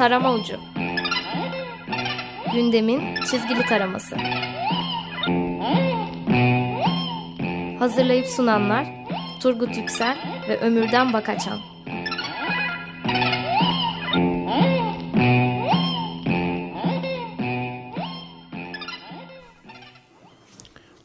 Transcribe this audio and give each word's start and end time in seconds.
Tarama 0.00 0.34
Ucu 0.34 0.56
Gündemin 2.54 3.14
çizgili 3.14 3.62
taraması 3.62 4.16
Hazırlayıp 7.78 8.26
sunanlar 8.26 8.86
Turgut 9.42 9.76
Yüksel 9.76 10.16
ve 10.48 10.60
Ömürden 10.60 11.12
Bakaçan 11.12 11.58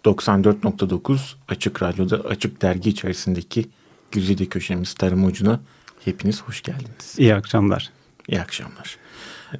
94.9 0.06 1.36
Açık 1.48 1.84
Radyo'da 1.84 2.16
Açık 2.18 2.62
Dergi 2.62 2.90
içerisindeki 2.90 3.66
Güzide 4.12 4.46
Köşemiz 4.46 4.94
Tarım 4.94 5.26
Ucu'na 5.26 5.60
hepiniz 6.06 6.42
hoş 6.42 6.62
geldiniz. 6.62 7.16
İyi 7.18 7.36
akşamlar. 7.36 7.92
İyi 8.28 8.42
akşamlar. 8.42 8.98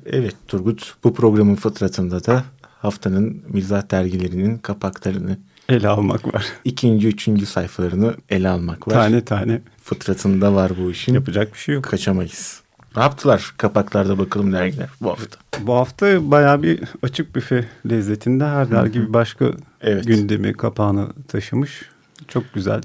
Evet 0.06 0.36
Turgut 0.48 0.96
bu 1.04 1.14
programın 1.14 1.56
fıtratında 1.56 2.26
da 2.26 2.44
haftanın 2.82 3.44
mizah 3.48 3.92
dergilerinin 3.92 4.58
kapaklarını 4.58 5.38
ele 5.70 5.88
almak 5.88 6.34
var. 6.34 6.46
İkinci, 6.64 7.08
üçüncü 7.08 7.46
sayfalarını 7.46 8.14
ele 8.30 8.50
almak 8.50 8.88
var. 8.88 8.94
Tane 8.94 9.26
tane. 9.26 9.62
Fıtratında 9.84 10.56
var 10.56 10.72
bu 10.82 10.92
işin. 10.92 11.14
Yapacak 11.14 11.54
bir 11.54 11.60
şey 11.60 11.76
yok. 11.76 11.84
Kaçamayız. 11.84 12.62
Ne 12.96 13.02
yaptılar 13.02 13.54
kapaklarda 13.58 14.18
bakalım 14.20 14.54
dergiler 14.54 14.90
bu 15.02 15.10
hafta? 15.10 15.38
Bu 15.62 15.74
hafta 15.74 16.32
bayağı 16.32 16.64
bir 16.64 16.80
açık 17.04 17.36
büfe 17.36 17.66
lezzetinde 17.90 18.46
her 18.46 18.72
dergi 18.72 19.02
bir 19.02 19.14
başka 19.14 19.52
evet. 19.82 20.06
gündemi 20.06 20.54
kapağını 20.54 21.08
taşımış. 21.28 21.82
Çok 22.28 22.54
güzel. 22.54 22.82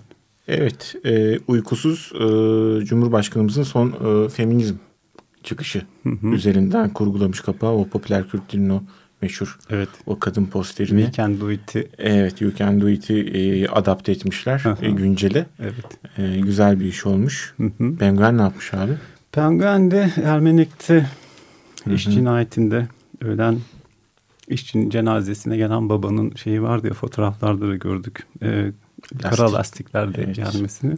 Evet, 0.49 0.95
e, 1.05 1.38
uykusuz 1.38 2.12
e, 2.15 2.85
Cumhurbaşkanımızın 2.85 3.62
son 3.62 3.88
e, 3.88 4.29
feminizm 4.29 4.74
çıkışı 5.43 5.83
hı 6.03 6.11
hı. 6.11 6.27
üzerinden 6.27 6.88
kurgulamış 6.88 7.41
kapağı. 7.41 7.73
O 7.73 7.88
popüler 7.88 8.29
Kürt 8.29 8.52
dilinin 8.52 8.71
o 8.71 8.83
meşhur 9.23 9.59
evet. 9.71 9.88
o 10.07 10.19
kadın 10.19 10.47
posterini. 10.47 11.01
We 11.01 11.13
Can 11.13 11.41
Do 11.41 11.51
It'i. 11.51 11.88
Evet, 11.99 12.41
You 12.41 12.55
Can 12.55 12.80
Do 12.80 12.88
It'i 12.88 13.21
e, 13.21 13.69
adapte 13.69 14.13
etmişler 14.13 14.65
e, 14.82 14.91
güncele. 14.91 15.47
Evet. 15.60 16.19
E, 16.19 16.41
güzel 16.41 16.80
bir 16.80 16.85
iş 16.85 17.07
olmuş. 17.07 17.55
Hı 17.57 17.71
hı. 17.79 17.97
Penguen 17.97 18.38
ne 18.38 18.43
yapmış 18.43 18.74
abi? 18.74 18.93
Penguen'de 19.32 20.13
Ermenek'te 20.24 21.07
iş 21.87 22.04
cinayetinde 22.04 22.88
ölen 23.21 23.59
işçinin 24.49 24.91
cenazesine 24.91 25.57
gelen 25.57 25.88
babanın 25.88 26.35
şeyi 26.35 26.63
vardı 26.63 26.87
ya 26.87 26.95
fotoğraflarda 26.95 27.69
da 27.69 27.77
gördük. 27.77 28.27
Ee, 28.43 28.73
kara 29.23 29.52
lastiklerde 29.52 30.23
evet. 30.23 30.37
gelmesini 30.37 30.97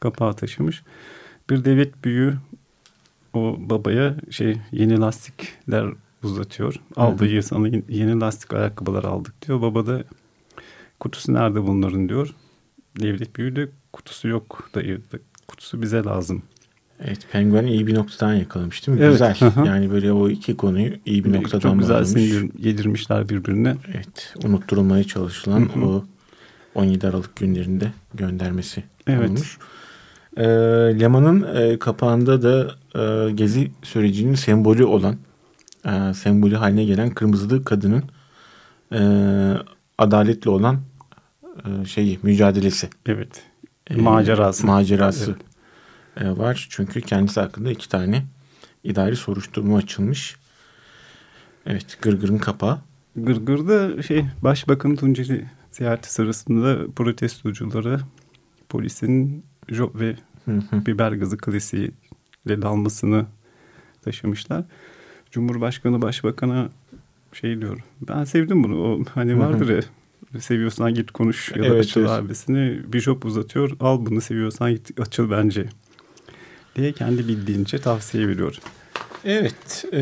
kapağı 0.00 0.34
taşımış. 0.34 0.82
Bir 1.50 1.64
devlet 1.64 2.04
büyüğü 2.04 2.34
o 3.34 3.56
babaya 3.58 4.16
şey 4.30 4.56
yeni 4.72 5.00
lastikler 5.00 5.86
uzatıyor. 6.22 6.74
Aldığı 6.96 7.42
sana 7.42 7.68
yeni 7.88 8.20
lastik 8.20 8.54
ayakkabılar 8.54 9.04
aldık 9.04 9.46
diyor. 9.46 9.62
Baba 9.62 9.86
da 9.86 10.04
kutusu 11.00 11.34
nerede 11.34 11.66
bunların 11.66 12.08
diyor. 12.08 12.34
Devlet 13.00 13.36
büyüğü 13.36 13.56
de 13.56 13.68
kutusu 13.92 14.28
yok 14.28 14.70
dayı. 14.74 15.00
Kutusu 15.48 15.82
bize 15.82 16.04
lazım 16.04 16.42
Evet 17.00 17.18
Penguen 17.32 17.66
iyi 17.66 17.86
bir 17.86 17.94
noktadan 17.94 18.34
yakalamış 18.34 18.86
değil 18.86 18.98
mi? 18.98 19.04
Evet. 19.04 19.12
Güzel. 19.12 19.36
Hı-hı. 19.38 19.66
Yani 19.66 19.90
böyle 19.90 20.12
o 20.12 20.28
iki 20.28 20.56
konuyu 20.56 20.92
iyi 21.06 21.24
bir 21.24 21.32
noktadan 21.32 21.60
Çok 21.60 21.78
güzel 21.78 22.50
yedirmişler 22.58 23.28
birbirine. 23.28 23.76
Evet. 23.94 24.34
Unutturulmaya 24.44 25.04
çalışılan 25.04 25.60
Hı-hı. 25.60 25.86
o 25.86 26.04
17 26.74 27.06
Aralık 27.08 27.36
günlerinde 27.36 27.92
göndermesi 28.14 28.84
evet. 29.06 29.30
olmuş. 29.30 29.58
E, 30.36 30.44
Leman'ın 31.00 31.56
e, 31.56 31.78
kapağında 31.78 32.42
da 32.42 32.74
e, 33.00 33.30
gezi 33.32 33.70
sürecinin 33.82 34.34
sembolü 34.34 34.84
olan 34.84 35.16
e, 35.86 36.14
sembolü 36.14 36.54
haline 36.54 36.84
gelen 36.84 37.10
kırmızılı 37.10 37.64
kadının 37.64 38.02
e, 38.92 39.00
adaletle 39.98 40.50
olan 40.50 40.80
e, 41.64 41.84
şeyi 41.86 42.18
mücadelesi. 42.22 42.88
Evet. 43.06 43.42
E, 43.90 43.96
macerası. 43.96 44.66
Macerası. 44.66 45.30
Evet 45.30 45.54
e, 46.16 46.38
var. 46.38 46.66
Çünkü 46.70 47.00
kendisi 47.00 47.40
hakkında 47.40 47.70
iki 47.70 47.88
tane 47.88 48.24
idari 48.84 49.16
soruşturma 49.16 49.76
açılmış. 49.76 50.36
Evet 51.66 51.98
Gırgır'ın 52.02 52.38
kapağı. 52.38 52.78
Gırgır'da 53.16 54.02
şey 54.02 54.24
Başbakan 54.42 54.96
Tunceli 54.96 55.44
ziyareti 55.70 56.12
sırasında 56.12 56.92
protestocuları 56.96 58.00
polisin 58.68 59.44
job 59.68 60.00
ve 60.00 60.16
biber 60.72 61.12
gazı 61.12 61.38
klasiğiyle 61.38 61.92
dalmasını 62.46 63.26
taşımışlar. 64.02 64.64
Cumhurbaşkanı 65.30 66.02
başbakana 66.02 66.68
şey 67.32 67.60
diyor. 67.60 67.78
Ben 68.08 68.24
sevdim 68.24 68.64
bunu. 68.64 68.82
O 68.82 69.04
hani 69.14 69.38
vardır 69.38 69.68
ya 69.68 69.82
seviyorsan 70.40 70.94
git 70.94 71.10
konuş 71.10 71.52
ya 71.56 71.62
da 71.62 71.66
evet, 71.66 71.84
açıl 71.84 72.00
evet. 72.00 72.10
abisini. 72.10 72.80
Bir 72.92 73.00
job 73.00 73.22
uzatıyor. 73.22 73.76
Al 73.80 74.06
bunu 74.06 74.20
seviyorsan 74.20 74.70
git 74.70 75.00
açıl 75.00 75.30
bence 75.30 75.66
diye 76.76 76.92
kendi 76.92 77.28
bildiğince 77.28 77.78
tavsiye 77.78 78.28
veriyor. 78.28 78.58
Evet. 79.24 79.84
E, 79.92 80.00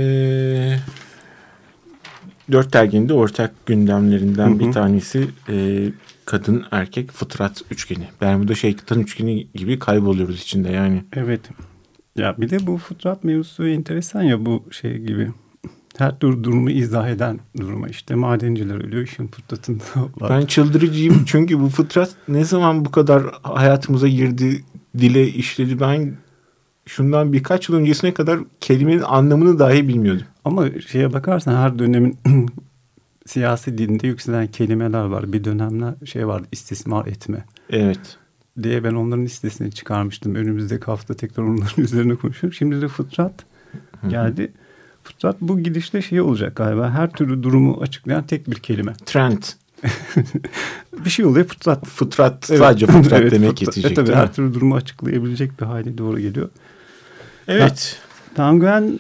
dört 2.53 2.73
derginin 2.73 3.09
de 3.09 3.13
ortak 3.13 3.67
gündemlerinden 3.67 4.51
hı 4.51 4.55
hı. 4.55 4.59
bir 4.59 4.73
tanesi 4.73 5.29
e, 5.49 5.87
kadın 6.25 6.65
erkek 6.71 7.13
fıtrat 7.13 7.63
üçgeni. 7.71 8.09
Bermuda 8.21 8.55
şeytan 8.55 9.01
üçgeni 9.01 9.49
gibi 9.55 9.79
kayboluyoruz 9.79 10.43
içinde 10.43 10.69
yani. 10.71 11.05
Evet. 11.13 11.41
Ya 12.17 12.35
bir 12.39 12.51
de 12.51 12.67
bu 12.67 12.79
fıtrat 12.79 13.25
mevzusu 13.25 13.69
enteresan 13.69 14.23
ya 14.23 14.47
bu 14.47 14.65
şey 14.71 14.99
gibi. 14.99 15.31
Her 15.99 16.19
tür 16.19 16.43
durumu 16.43 16.71
izah 16.71 17.09
eden 17.09 17.41
duruma 17.57 17.89
işte 17.89 18.15
madenciler 18.15 18.85
ölüyor 18.85 19.03
işin 19.03 19.27
fıtratında. 19.27 19.83
Ben 20.31 20.47
çıldırıcıyım 20.47 21.25
çünkü 21.27 21.61
bu 21.61 21.69
fıtrat 21.69 22.15
ne 22.29 22.45
zaman 22.45 22.85
bu 22.85 22.91
kadar 22.91 23.23
hayatımıza 23.43 24.09
girdi, 24.09 24.65
dile 24.99 25.29
işledi 25.29 25.81
ben 25.81 26.17
şundan 26.87 27.33
birkaç 27.33 27.69
yıl 27.69 27.77
öncesine 27.77 28.15
kadar 28.15 28.41
kelimenin 28.61 29.03
anlamını 29.03 29.59
dahi 29.59 29.89
bilmiyordum. 29.89 30.27
Ama 30.45 30.81
şeye 30.81 31.13
bakarsan 31.13 31.55
her 31.55 31.79
dönemin 31.79 32.19
siyasi 33.33 33.79
dilinde 33.79 34.07
yükselen 34.07 34.47
kelimeler 34.47 35.05
var. 35.05 35.33
Bir 35.33 35.45
dönemler 35.45 35.95
şey 36.05 36.27
vardı 36.27 36.47
istismar 36.53 37.07
etme. 37.07 37.45
Evet. 37.71 38.19
Diye 38.63 38.85
ben 38.85 38.95
onların 38.95 39.25
listesini 39.25 39.73
çıkarmıştım. 39.73 40.35
Önümüzdeki 40.35 40.85
hafta 40.85 41.15
tekrar 41.15 41.45
onların 41.45 41.69
üzerine 41.85 42.15
konuşuyorum. 42.15 42.57
Şimdi 42.57 42.83
de 42.83 42.89
fıtrat 42.89 43.45
geldi. 44.09 44.53
Fıtrat 45.05 45.41
bu 45.41 45.61
gidişle 45.61 46.03
şey 46.03 46.21
olacak 46.21 46.57
galiba. 46.57 46.91
Her 46.91 47.13
türlü 47.13 47.43
durumu 47.43 47.79
açıklayan 47.81 48.27
tek 48.27 48.51
bir 48.51 48.57
kelime. 48.57 48.93
Trend. 49.07 49.43
bir 51.05 51.11
şey 51.11 51.25
oluyor 51.25 51.47
fıtrat. 51.47 51.87
Fıtrat 51.87 52.51
evet. 52.51 52.61
sadece 52.61 52.87
fıtrat 52.87 53.13
evet, 53.21 53.33
demek 53.33 53.51
fıtrat. 53.51 53.63
yetecek. 53.63 53.85
Evet, 53.85 53.97
tabii 53.97 54.17
her 54.17 54.33
türlü 54.33 54.55
durumu 54.55 54.75
açıklayabilecek 54.75 55.61
bir 55.61 55.67
hale 55.67 55.99
doğru 55.99 56.21
geliyor. 56.21 56.49
Evet. 57.49 58.01
Penguen 58.35 58.99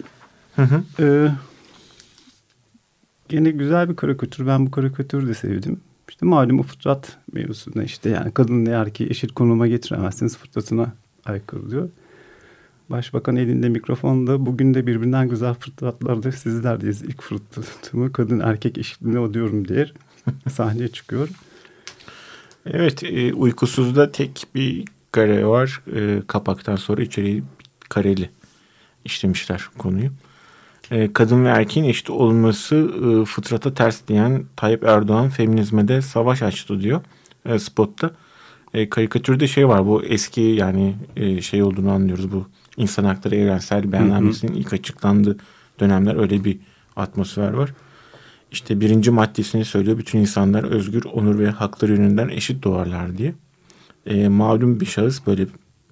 hı 0.56 0.62
hı. 0.62 0.82
E, 1.00 1.28
gene 3.32 3.50
güzel 3.50 3.88
bir 3.88 3.97
karikatür. 3.97 4.47
Ben 4.47 4.66
bu 4.66 4.70
karikatürü 4.70 5.28
de 5.28 5.34
sevdim. 5.34 5.81
İşte 6.09 6.26
malum 6.26 6.60
o 6.60 6.62
fıtrat 6.62 7.19
mevzusunda 7.32 7.84
işte 7.84 8.10
yani 8.10 8.32
kadın 8.32 8.65
ne 8.65 8.70
erkeği 8.70 9.10
eşit 9.10 9.32
konuma 9.32 9.66
getiremezsiniz 9.66 10.37
fıtratına 10.37 10.93
aykırı 11.25 11.71
diyor. 11.71 11.88
Başbakan 12.91 13.37
elinde 13.37 13.69
mikrofonda 13.69 14.47
bugün 14.47 14.75
de 14.75 14.87
birbirinden 14.87 15.28
güzel 15.28 15.54
fıtratlardır 15.54 16.32
sizlerdeyiz. 16.32 17.03
İlk 17.03 17.22
fıtratımı 17.22 18.12
kadın 18.12 18.41
erkek 18.41 18.78
eşitliğine 18.78 19.19
o 19.19 19.34
diyorum 19.34 19.69
diye 19.69 19.87
sahneye 20.50 20.88
çıkıyor. 20.88 21.28
Evet 22.66 23.04
e, 23.04 23.34
uykusuzda 23.34 24.12
tek 24.12 24.47
bir 24.54 24.84
kare 25.12 25.47
var. 25.47 25.81
E, 25.97 26.22
kapaktan 26.26 26.76
sonra 26.76 27.03
içeriği 27.03 27.42
kareli 27.88 28.30
işlemişler 29.04 29.68
konuyu. 29.78 30.10
E, 30.92 31.12
kadın 31.12 31.44
ve 31.44 31.48
erkeğin 31.48 31.89
eşit 31.89 32.10
olması 32.10 32.77
e, 32.77 33.24
fıtrata 33.24 33.74
ters 33.74 34.09
diyen 34.09 34.44
Tayyip 34.56 34.84
Erdoğan 34.84 35.28
feminizme 35.28 35.89
de 35.89 36.03
savaş 36.03 36.42
açtı 36.42 36.80
diyor 36.80 37.00
e, 37.47 37.59
spotta. 37.59 38.10
Karikatürde 38.91 39.48
şey 39.48 39.68
var 39.68 39.86
bu 39.86 40.03
eski 40.04 40.41
yani 40.41 40.94
şey 41.42 41.62
olduğunu 41.62 41.92
anlıyoruz 41.92 42.33
bu 42.33 42.47
insan 42.77 43.04
hakları 43.04 43.36
evrensel 43.36 43.92
beyannamesinin 43.92 44.53
ilk 44.53 44.72
açıklandığı 44.72 45.36
dönemler 45.80 46.16
öyle 46.16 46.44
bir 46.44 46.59
atmosfer 46.97 47.53
var. 47.53 47.74
İşte 48.53 48.80
birinci 48.80 49.10
maddesini 49.10 49.65
söylüyor 49.65 49.98
bütün 49.98 50.18
insanlar 50.18 50.65
özgür, 50.65 51.04
onur 51.04 51.38
ve 51.38 51.50
hakları 51.50 51.92
yönünden 51.92 52.28
eşit 52.28 52.62
doğarlar 52.65 53.18
diye. 53.18 53.34
E, 54.06 54.28
malum 54.28 54.80
bir 54.80 54.86
şahıs 54.86 55.27
böyle 55.27 55.47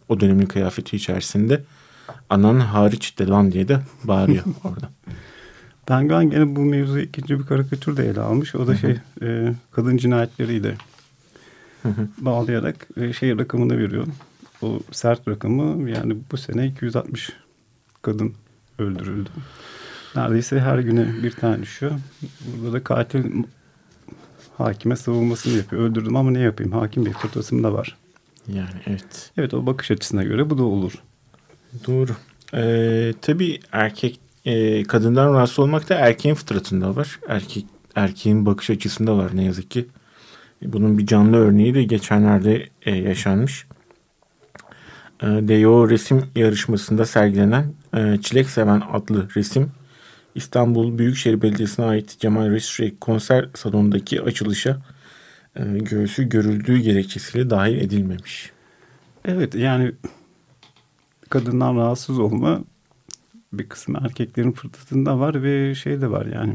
o 0.09 0.21
dönemin 0.21 0.47
kıyafeti 0.47 0.97
içerisinde 0.97 1.65
anan 2.31 2.61
hariç 2.61 3.19
de 3.19 3.27
lan 3.27 3.53
diye 3.53 3.69
de 3.69 3.81
bağırıyor 4.05 4.45
orada. 4.65 4.91
Penguen 5.87 6.31
gene 6.31 6.57
bu 6.57 6.61
mevzu 6.61 6.99
ikinci 6.99 7.39
bir 7.39 7.47
karikatür 7.47 7.97
de 7.97 8.09
ele 8.09 8.21
almış. 8.21 8.55
O 8.55 8.67
da 8.67 8.77
şey 8.77 8.97
e, 9.23 9.55
kadın 9.71 9.97
cinayetleriyle 9.97 10.75
bağlayarak 12.19 12.89
e, 12.97 13.13
şey 13.13 13.39
rakamını 13.39 13.79
veriyor. 13.79 14.07
O 14.63 14.81
sert 14.93 15.29
rakamı 15.29 15.91
yani 15.91 16.17
bu 16.33 16.37
sene 16.37 16.67
260 16.67 17.31
kadın 18.03 18.35
öldürüldü. 18.79 19.31
Neredeyse 20.17 20.61
her 20.61 20.79
güne 20.79 21.23
bir 21.23 21.31
tane 21.31 21.63
düşüyor. 21.63 21.93
Burada 22.41 22.73
da 22.73 22.85
katil 22.85 23.25
hakime 24.59 24.97
savunmasını 24.97 25.57
yapıyor. 25.57 25.83
Öldürdüm 25.83 26.17
ama 26.17 26.31
ne 26.31 26.41
yapayım? 26.41 26.73
Hakim 26.73 27.07
Bey 27.07 27.13
fırtasım 27.13 27.63
da 27.63 27.73
var. 27.73 27.97
Yani 28.49 28.81
evet. 28.87 29.33
Evet 29.37 29.55
o 29.55 29.67
bakış 29.67 29.91
açısına 29.91 30.23
göre 30.23 30.51
bu 30.51 30.59
da 30.59 30.63
olur. 30.63 30.93
Doğru. 31.87 32.13
Ee, 32.55 33.13
tabii 33.23 33.61
erkek 33.73 34.21
e, 34.45 34.83
kadından 34.83 35.35
rahatsız 35.35 35.59
olmak 35.59 35.89
da 35.89 35.95
erkeğin 35.95 36.35
fıtratında 36.35 36.97
var. 36.97 37.21
Erkek 37.29 37.67
erkeğin 37.95 38.47
bakış 38.47 38.71
açısında 38.71 39.17
var 39.17 39.31
ne 39.35 39.45
yazık 39.45 39.71
ki. 39.71 39.87
Bunun 40.63 40.99
bir 40.99 41.07
canlı 41.07 41.37
örneği 41.37 41.75
de 41.75 41.83
geçenlerde 41.83 42.69
e, 42.83 42.95
yaşanmış. 42.95 43.67
E, 45.23 45.27
Deo 45.27 45.91
resim 45.91 46.25
yarışmasında 46.37 47.05
sergilenen 47.05 47.73
e, 47.97 48.19
Çilek 48.23 48.51
Seven 48.51 48.83
adlı 48.93 49.29
resim 49.37 49.71
İstanbul 50.35 50.99
Büyükşehir 50.99 51.43
Belediyesi'ne 51.43 51.87
ait 51.87 52.19
Cemal 52.21 52.51
Reşit 52.51 53.01
konser 53.01 53.49
salonundaki 53.55 54.23
açılışa 54.23 54.83
e, 55.57 55.63
göğsü 55.79 56.29
görüldüğü 56.29 56.79
gerekçesiyle 56.79 57.51
dahil 57.51 57.77
edilmemiş. 57.77 58.51
Evet 59.25 59.55
yani 59.55 59.93
kadından 61.31 61.77
rahatsız 61.77 62.19
olma 62.19 62.61
bir 63.53 63.69
kısmı 63.69 63.99
erkeklerin 64.05 64.53
fırtısında 64.53 65.21
var 65.21 65.43
ve 65.43 65.75
şey 65.75 66.01
de 66.01 66.11
var 66.11 66.27
yani 66.27 66.55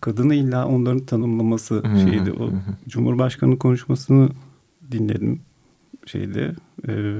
kadını 0.00 0.34
illa 0.34 0.68
onların 0.68 1.06
tanımlaması 1.06 1.74
hı, 1.74 1.98
şeydi. 1.98 2.32
O. 2.32 2.50
Cumhurbaşkanı 2.88 3.58
konuşmasını 3.58 4.28
dinledim 4.92 5.40
şeyde. 6.06 6.54
Ee, 6.88 7.12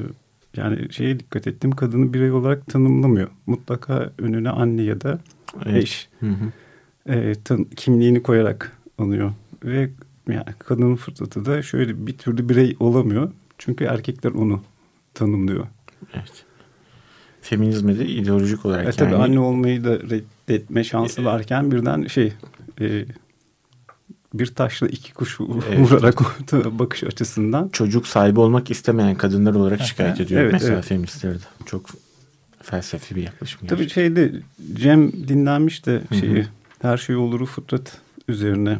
yani 0.56 0.93
şeye 0.93 1.20
dikkat 1.20 1.47
ettim. 1.47 1.70
Kadını 1.70 2.14
birey 2.14 2.32
olarak 2.32 2.67
tanımlamıyor. 2.67 3.29
Mutlaka 3.47 4.12
önüne 4.19 4.50
anne 4.50 4.82
ya 4.82 5.00
da 5.00 5.19
Evet. 5.67 5.82
eş 5.82 6.09
hı. 6.20 6.35
e, 7.06 7.35
tan- 7.44 7.64
kimliğini 7.64 8.23
koyarak 8.23 8.76
anıyor. 8.99 9.32
Ve 9.64 9.91
yani 10.29 10.44
kadının 10.59 10.97
fırsatı 10.97 11.44
da 11.44 11.62
şöyle 11.62 12.06
bir 12.06 12.19
türlü 12.19 12.49
birey 12.49 12.76
olamıyor. 12.81 13.31
Çünkü 13.59 13.85
erkekler 13.85 14.31
onu 14.31 14.62
tanımlıyor. 15.14 15.67
Evet. 16.14 16.44
Feminizme 17.40 17.99
de 17.99 18.06
ideolojik 18.06 18.66
olarak 18.66 18.87
E 18.87 18.90
tabii 18.93 19.12
yani 19.12 19.22
anne 19.22 19.40
olmayı 19.40 19.84
da 19.84 19.99
reddetme 20.00 20.84
şansı 20.84 21.25
varken 21.25 21.70
birden 21.72 22.06
şey 22.06 22.32
e, 22.81 23.04
bir 24.34 24.46
taşla 24.46 24.87
iki 24.88 25.12
kuş 25.14 25.38
Evet. 25.40 25.78
vurarak 25.78 26.20
bakış 26.78 27.04
açısından 27.04 27.69
çocuk 27.69 28.06
sahibi 28.06 28.40
olmak 28.40 28.70
istemeyen 28.70 29.14
kadınlar 29.14 29.54
olarak 29.54 29.81
şikayet 29.81 30.20
ediyor 30.20 30.40
Evet, 30.43 30.52
mesela 30.52 30.75
evet. 30.75 30.84
feministleri 30.84 31.34
de. 31.34 31.44
Çok 31.66 31.87
felsefi 32.62 33.16
bir 33.16 33.22
yaklaşım. 33.22 33.60
tabii 33.66 33.81
gerçekten. 33.81 34.02
şeyde 34.02 34.32
Cem 34.75 35.12
dinlenmiş 35.28 35.87
de 35.87 36.02
Hı 36.08 36.14
hı. 36.14 36.19
şeyi 36.19 36.46
her 36.82 36.96
şey 36.96 37.16
oluru 37.16 37.46
fıtrat 37.46 37.99
üzerine. 38.28 38.78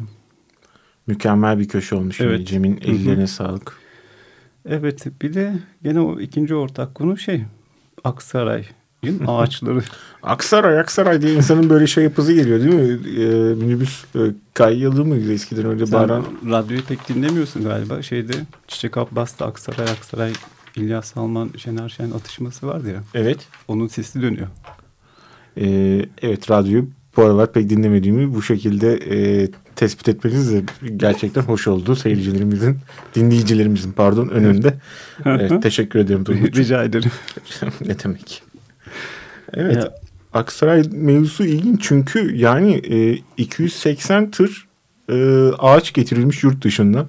Mükemmel 1.07 1.59
bir 1.59 1.67
köşe 1.67 1.95
olmuş. 1.95 2.21
Evet. 2.21 2.35
Evet. 2.37 2.47
Cem'in 2.47 2.81
Hı 2.81 2.87
hı. 2.87 2.91
ellerine 2.91 3.27
sağlık. 3.27 3.82
Evet 4.69 5.05
bir 5.21 5.33
de 5.33 5.53
gene 5.83 5.99
o 5.99 6.19
ikinci 6.19 6.55
ortak 6.55 6.95
konu 6.95 7.17
şey 7.17 7.43
Aksaray'ın 8.03 9.21
ağaçları. 9.27 9.81
Aksaray 10.23 10.79
Aksaray 10.79 11.21
diye 11.21 11.33
insanın 11.33 11.69
böyle 11.69 11.87
şey 11.87 12.03
yapısı 12.03 12.33
geliyor 12.33 12.59
değil 12.59 12.73
mi? 12.73 13.09
Ee, 13.21 13.53
minibüs 13.55 14.03
e, 14.15 14.19
kayyalı 14.53 15.05
mıydı 15.05 15.33
eskiden 15.33 15.65
öyle 15.65 15.85
Sen 15.85 15.99
bağıran? 15.99 16.25
radyoyu 16.49 16.83
pek 16.83 17.09
dinlemiyorsun 17.09 17.63
galiba. 17.63 18.01
Şeyde 18.01 18.33
Çiçek 18.67 18.97
Abbas'ta 18.97 19.45
Aksaray 19.45 19.85
Aksaray 19.91 20.33
İlyas 20.75 21.13
Salman 21.13 21.49
Şener 21.57 21.89
Şen 21.89 22.11
atışması 22.11 22.67
vardı 22.67 22.89
ya. 22.89 23.03
Evet. 23.13 23.47
Onun 23.67 23.87
sesi 23.87 24.21
dönüyor. 24.21 24.47
Ee, 25.57 26.05
evet 26.21 26.51
radyoyu 26.51 26.87
bu 27.17 27.21
aralar 27.23 27.51
pek 27.53 27.69
dinlemediğimi 27.69 28.33
bu 28.35 28.41
şekilde 28.41 28.93
e, 28.95 29.47
tespit 29.75 30.09
etmeniz 30.09 30.53
de 30.53 30.63
gerçekten 30.97 31.41
hoş 31.41 31.67
oldu. 31.67 31.95
Seyircilerimizin, 31.95 32.77
dinleyicilerimizin 33.15 33.91
pardon 33.91 34.27
önünde. 34.27 34.73
Evet, 35.25 35.63
teşekkür 35.63 35.99
ederim 35.99 36.23
Turgut. 36.23 36.57
Rica 36.57 36.83
ederim. 36.83 37.11
ne 37.85 37.99
demek? 37.99 38.43
Evet. 39.53 39.75
Ya- 39.75 39.93
Aksaray 40.33 40.83
mevzusu 40.91 41.45
ilginç 41.45 41.81
çünkü 41.83 42.35
yani 42.35 42.73
e, 42.73 43.19
280 43.37 44.31
tır 44.31 44.67
e, 45.09 45.47
ağaç 45.59 45.93
getirilmiş 45.93 46.43
yurt 46.43 46.63
dışından. 46.63 47.07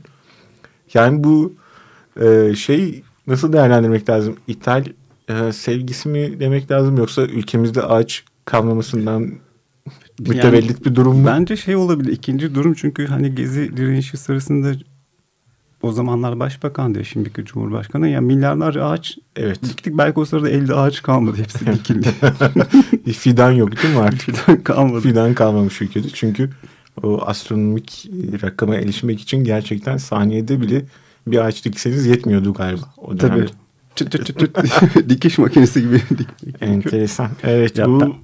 Yani 0.95 1.25
bu 1.25 1.55
e, 2.21 2.55
şey 2.55 3.03
nasıl 3.27 3.53
değerlendirmek 3.53 4.09
lazım? 4.11 4.37
İthal 4.47 4.85
e, 5.29 5.53
sevgisi 5.53 6.09
mi 6.09 6.41
demek 6.41 6.71
lazım 6.71 6.97
yoksa 6.99 7.23
ülkemizde 7.23 7.83
ağaç 7.83 8.25
kalmamasından 8.45 9.31
mütevellit 10.19 10.87
bir 10.87 10.95
durum 10.95 11.17
mu? 11.19 11.27
Bence 11.27 11.57
şey 11.57 11.77
olabilir. 11.77 12.13
ikinci 12.13 12.55
durum 12.55 12.75
çünkü 12.75 13.07
hani 13.07 13.35
gezi 13.35 13.77
direnişi 13.77 14.17
sırasında 14.17 14.73
o 15.83 15.93
zamanlar 15.93 16.41
başbakan 16.41 16.95
diye 16.95 17.05
şimdiki 17.05 17.45
cumhurbaşkanı 17.45 18.09
ya 18.09 18.21
milyarlarca 18.21 18.85
ağaç 18.85 19.19
Evet. 19.37 19.63
diktik 19.63 19.99
belki 19.99 20.21
o 20.21 20.25
sırada 20.25 20.51
elde 20.51 20.75
ağaç 20.75 21.03
kalmadı 21.03 21.37
hepsi 21.37 21.67
dikildi. 21.67 22.09
Fidan 23.13 23.51
yok 23.53 23.83
değil 23.83 23.95
mi 23.95 24.01
artık? 24.01 24.21
Fidan 24.37 24.63
kalmadı. 24.63 25.01
Fidan 25.01 25.35
kalmamış 25.35 25.83
ülkede. 25.83 26.09
Çünkü 26.09 26.51
o 27.03 27.23
astronomik 27.27 28.11
rakama 28.43 28.77
erişmek 28.77 29.21
için 29.21 29.45
gerçekten 29.45 29.97
saniyede 29.97 30.61
bile 30.61 30.83
bir 31.27 31.39
ağaç 31.39 31.65
dikseniz 31.65 32.07
yetmiyordu 32.07 32.53
galiba 32.55 32.85
o 32.97 33.17
Tabii. 33.17 33.21
dönemde. 33.33 33.51
Çıt 33.95 34.13
çıt 34.13 34.27
çıt 34.27 34.39
çıt 34.39 35.09
dikiş 35.09 35.39
makinesi 35.39 35.81
gibi. 35.83 36.03
Enteresan. 36.61 37.29
Evet 37.43 37.79
Ya 37.79 37.87
bu 37.89 38.17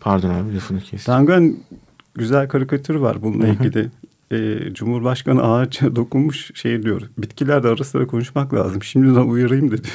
pardon 0.00 0.30
abi 0.30 0.54
lafını 0.54 0.80
kestim. 0.80 1.12
Tangan 1.14 1.56
güzel 2.14 2.48
karikatür 2.48 2.94
var 2.94 3.22
bununla 3.22 3.48
ilgili. 3.48 3.90
Ee, 4.32 4.74
Cumhurbaşkanı 4.74 5.42
ağaca 5.42 5.96
dokunmuş 5.96 6.50
şey 6.54 6.82
diyor. 6.82 7.02
Bitkiler 7.18 7.62
de 7.62 7.68
ara 7.68 7.84
sıra 7.84 8.06
konuşmak 8.06 8.54
lazım. 8.54 8.82
Şimdiden 8.82 9.28
uyarayım 9.28 9.70
dedi. 9.70 9.88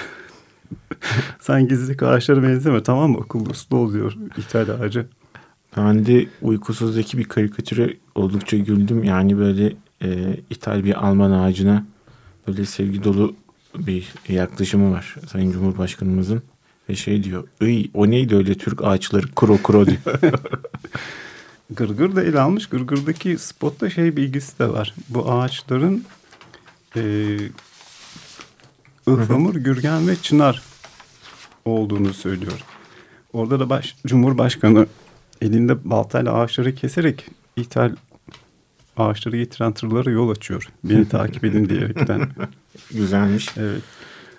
Sen 1.39 1.67
gizli 1.67 2.05
ağaçlara 2.05 2.43
benzeme 2.43 2.83
tamam 2.83 3.11
mı? 3.11 3.17
Akıllı 3.23 3.49
uslu 3.49 3.77
ol 3.77 3.93
diyor 3.93 4.13
ithal 4.37 4.69
ağaca. 4.69 5.05
Ben 5.77 6.05
de 6.05 6.25
uykusuzdaki 6.41 7.17
bir 7.17 7.23
karikatüre 7.23 7.93
oldukça 8.15 8.57
güldüm. 8.57 9.03
Yani 9.03 9.37
böyle 9.37 9.73
e, 10.03 10.37
ithal 10.49 10.83
bir 10.83 11.05
Alman 11.07 11.31
ağacına 11.31 11.85
böyle 12.47 12.65
sevgi 12.65 13.03
dolu 13.03 13.35
bir 13.77 14.13
yaklaşımı 14.29 14.91
var 14.91 15.15
Sayın 15.27 15.51
Cumhurbaşkanımızın. 15.51 16.41
Ve 16.89 16.95
şey 16.95 17.23
diyor, 17.23 17.47
Iy, 17.61 17.89
o 17.93 18.09
neydi 18.11 18.35
öyle 18.35 18.55
Türk 18.55 18.83
ağaçları 18.83 19.31
kuro 19.31 19.57
kuro 19.57 19.85
diyor. 19.85 20.19
Gırgır 21.69 22.15
da 22.15 22.23
ele 22.23 22.39
almış. 22.39 22.65
Gırgır'daki 22.67 23.37
spotta 23.37 23.89
şey 23.89 24.17
bilgisi 24.17 24.59
de 24.59 24.69
var. 24.69 24.95
Bu 25.09 25.31
ağaçların 25.31 26.03
e, 26.95 27.37
ıhlamur, 29.07 29.55
gürgen 29.55 30.07
ve 30.07 30.15
çınar 30.15 30.61
olduğunu 31.65 32.13
söylüyor. 32.13 32.63
Orada 33.33 33.59
da 33.59 33.69
baş, 33.69 33.95
Cumhurbaşkanı 34.07 34.87
elinde 35.41 35.89
baltayla 35.89 36.33
ağaçları 36.33 36.75
keserek 36.75 37.25
ithal 37.55 37.95
ağaçları 38.97 39.37
getiren 39.37 39.71
tırlara 39.71 40.11
yol 40.11 40.29
açıyor. 40.29 40.69
Beni 40.83 41.09
takip 41.09 41.43
edin 41.43 41.69
diyerekten. 41.69 42.29
Güzelmiş. 42.91 43.49
Evet. 43.57 43.81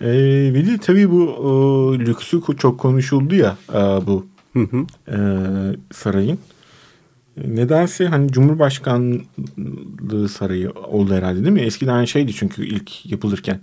Ee, 0.01 0.55
bir 0.55 0.67
de 0.67 0.79
tabii 0.79 1.11
bu 1.11 1.23
o, 1.29 1.95
lüksü 1.99 2.41
çok 2.59 2.79
konuşuldu 2.81 3.35
ya 3.35 3.57
e, 3.73 3.77
bu 3.79 4.27
Hı 4.53 4.61
hı. 4.61 4.87
e, 5.09 5.17
sarayın. 5.93 6.39
Nedense 7.47 8.07
hani 8.07 8.33
Cumhurbaşkanlığı 8.33 10.29
sarayı 10.29 10.71
oldu 10.71 11.15
herhalde 11.15 11.41
değil 11.43 11.53
mi? 11.53 11.61
Eskiden 11.61 12.05
şeydi 12.05 12.33
çünkü 12.33 12.67
ilk 12.67 13.07
yapılırken 13.07 13.61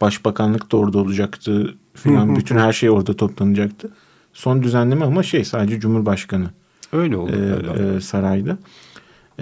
başbakanlık 0.00 0.72
da 0.72 0.76
orada 0.76 0.98
olacaktı 0.98 1.74
filan 1.94 2.36
bütün 2.36 2.56
her 2.56 2.72
şey 2.72 2.90
orada 2.90 3.16
toplanacaktı. 3.16 3.90
Son 4.32 4.62
düzenleme 4.62 5.04
ama 5.04 5.22
şey 5.22 5.44
sadece 5.44 5.80
Cumhurbaşkanı 5.80 6.50
Öyle 6.92 7.16
oldu. 7.16 7.32
e, 7.78 7.96
e, 7.96 8.00
sarayda. 8.00 8.58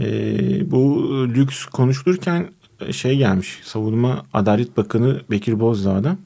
E, 0.01 0.05
bu 0.71 1.09
lüks 1.29 1.65
konuşulurken 1.65 2.47
şey 2.91 3.19
gelmiş. 3.19 3.61
Savunma 3.65 4.27
Adalet 4.33 4.77
Bakanı 4.77 5.21
Bekir 5.31 5.61
Bozdağ'dan 5.61 6.19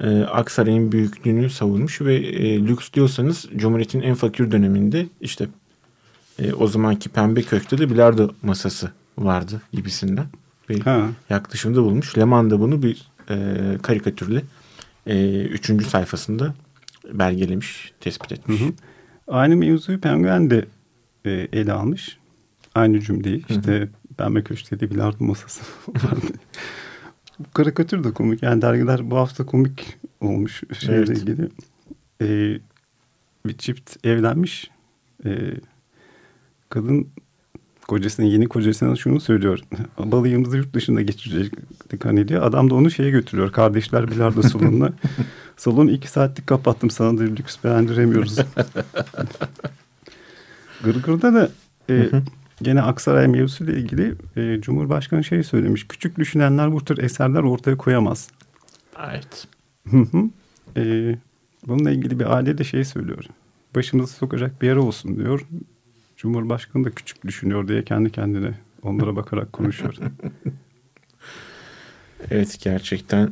e, 0.00 0.24
Aksaray'ın 0.24 0.92
büyüklüğünü 0.92 1.50
savunmuş 1.50 2.00
ve 2.00 2.14
e, 2.14 2.58
lüks 2.60 2.92
diyorsanız 2.92 3.46
Cumhuriyet'in 3.56 4.00
en 4.00 4.14
fakir 4.14 4.50
döneminde 4.50 5.06
işte 5.20 5.48
e, 6.38 6.52
o 6.52 6.66
zamanki 6.66 7.08
Pembe 7.08 7.42
Kök'te 7.42 7.78
de 7.78 7.90
bilardo 7.90 8.30
masası 8.42 8.90
vardı 9.18 9.62
gibisinden 9.72 10.26
bir 10.68 10.80
Ha. 10.80 11.08
yaklaşımda 11.30 11.82
bulmuş. 11.82 12.18
Leman 12.18 12.50
da 12.50 12.60
bunu 12.60 12.82
bir 12.82 13.08
e, 13.30 13.56
karikatürle 13.82 14.42
e, 15.06 15.42
üçüncü 15.42 15.84
sayfasında 15.84 16.54
belgelemiş, 17.12 17.92
tespit 18.00 18.32
etmiş. 18.32 18.60
Hı 18.60 18.64
hı. 18.64 18.72
Aynı 19.28 19.56
mevzuyu 19.56 20.00
Penguen 20.00 20.50
de 20.50 20.64
e, 21.24 21.30
ele 21.52 21.72
almış. 21.72 22.18
Aynı 22.74 23.00
cümleyi. 23.00 23.44
İşte 23.48 23.88
Pembe 24.16 24.42
Köşk'te 24.44 24.80
de 24.80 24.90
bilardo 24.90 25.24
masası 25.24 25.60
vardı. 25.88 26.26
Bu 27.40 27.44
karikatür 27.54 28.04
de 28.04 28.10
komik. 28.10 28.42
Yani 28.42 28.62
dergiler 28.62 29.10
bu 29.10 29.16
hafta 29.16 29.46
komik 29.46 29.98
olmuş 30.20 30.62
şeyle 30.78 30.96
Evet. 30.96 31.08
ilgili. 31.08 31.48
E, 32.22 32.58
bir 33.46 33.58
çift 33.58 34.06
evlenmiş. 34.06 34.70
E, 35.24 35.30
kadın 36.68 37.08
kocasına 37.88 38.26
yeni 38.26 38.48
kocasına 38.48 38.96
şunu 38.96 39.20
söylüyor. 39.20 39.60
Balayımızı 39.98 40.56
yurt 40.56 40.74
dışında 40.74 41.02
geçirecektik 41.02 42.04
hani 42.04 42.28
diyor. 42.28 42.42
Adam 42.42 42.70
da 42.70 42.74
onu 42.74 42.90
şeye 42.90 43.10
götürüyor. 43.10 43.52
Kardeşler 43.52 44.10
bilardo 44.10 44.42
salonuna. 44.42 44.92
Salonu 45.56 45.90
iki 45.90 46.08
saatlik 46.08 46.46
kapattım 46.46 46.90
sana 46.90 47.18
da 47.18 47.22
lüks 47.22 47.56
beğendiremiyoruz. 47.64 48.36
Gırgır'da 50.84 51.34
da 51.34 51.50
e, 51.90 52.10
gene 52.62 52.82
Aksaray 52.82 53.28
mevzusuyla 53.28 53.72
ilgili 53.72 54.14
e, 54.36 54.60
Cumhurbaşkanı 54.60 55.24
şey 55.24 55.42
söylemiş. 55.42 55.86
Küçük 55.88 56.18
düşünenler 56.18 56.72
bu 56.72 56.84
tür 56.84 56.98
eserler 56.98 57.42
ortaya 57.42 57.76
koyamaz. 57.76 58.28
Evet. 59.10 59.48
e, 60.76 61.14
bununla 61.66 61.90
ilgili 61.90 62.18
bir 62.18 62.36
aile 62.36 62.58
de 62.58 62.64
şey 62.64 62.84
söylüyor. 62.84 63.24
Başımızı 63.74 64.12
sokacak 64.12 64.62
bir 64.62 64.66
yer 64.66 64.76
olsun 64.76 65.16
diyor. 65.16 65.46
Cumhurbaşkanı 66.16 66.84
da 66.84 66.90
küçük 66.90 67.26
düşünüyor 67.26 67.68
diye 67.68 67.84
kendi 67.84 68.12
kendine 68.12 68.54
onlara 68.82 69.16
bakarak 69.16 69.52
konuşuyor. 69.52 69.94
evet 72.30 72.58
gerçekten 72.60 73.30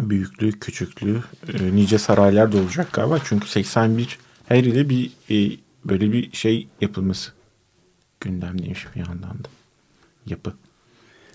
büyüklüğü, 0.00 0.52
küçüklüğü 0.52 1.22
e, 1.54 1.76
nice 1.76 1.98
saraylar 1.98 2.52
da 2.52 2.56
olacak 2.56 2.92
galiba. 2.92 3.18
Çünkü 3.24 3.48
81 3.48 4.18
her 4.44 4.64
ile 4.64 4.88
bir 4.88 5.10
e, 5.30 5.56
böyle 5.84 6.12
bir 6.12 6.32
şey 6.32 6.68
yapılması 6.80 7.32
gündemdeymiş 8.24 8.86
bir 8.94 9.00
yandan 9.00 9.44
da. 9.44 9.48
Yapı. 10.26 10.52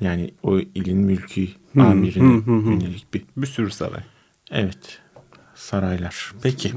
Yani 0.02 0.32
o 0.44 0.60
ilin 0.60 0.98
mülki 0.98 1.56
amirine 1.80 2.44
yönelik 2.48 3.14
bir. 3.14 3.24
Bir 3.38 3.48
sürü 3.48 3.72
saray. 3.72 4.04
Evet. 4.52 5.00
Saraylar. 5.56 6.34
Peki. 6.42 6.74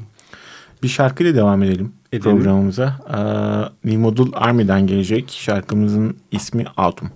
Bir 0.82 0.88
şarkıyla 0.88 1.34
devam 1.34 1.62
edelim, 1.62 1.92
edelim. 2.12 2.22
programımıza. 2.22 3.00
Ee, 3.08 3.88
Nimodul 3.88 4.32
Army'den 4.34 4.86
gelecek 4.86 5.30
şarkımızın 5.30 6.16
ismi 6.30 6.64
Autumn. 6.76 7.10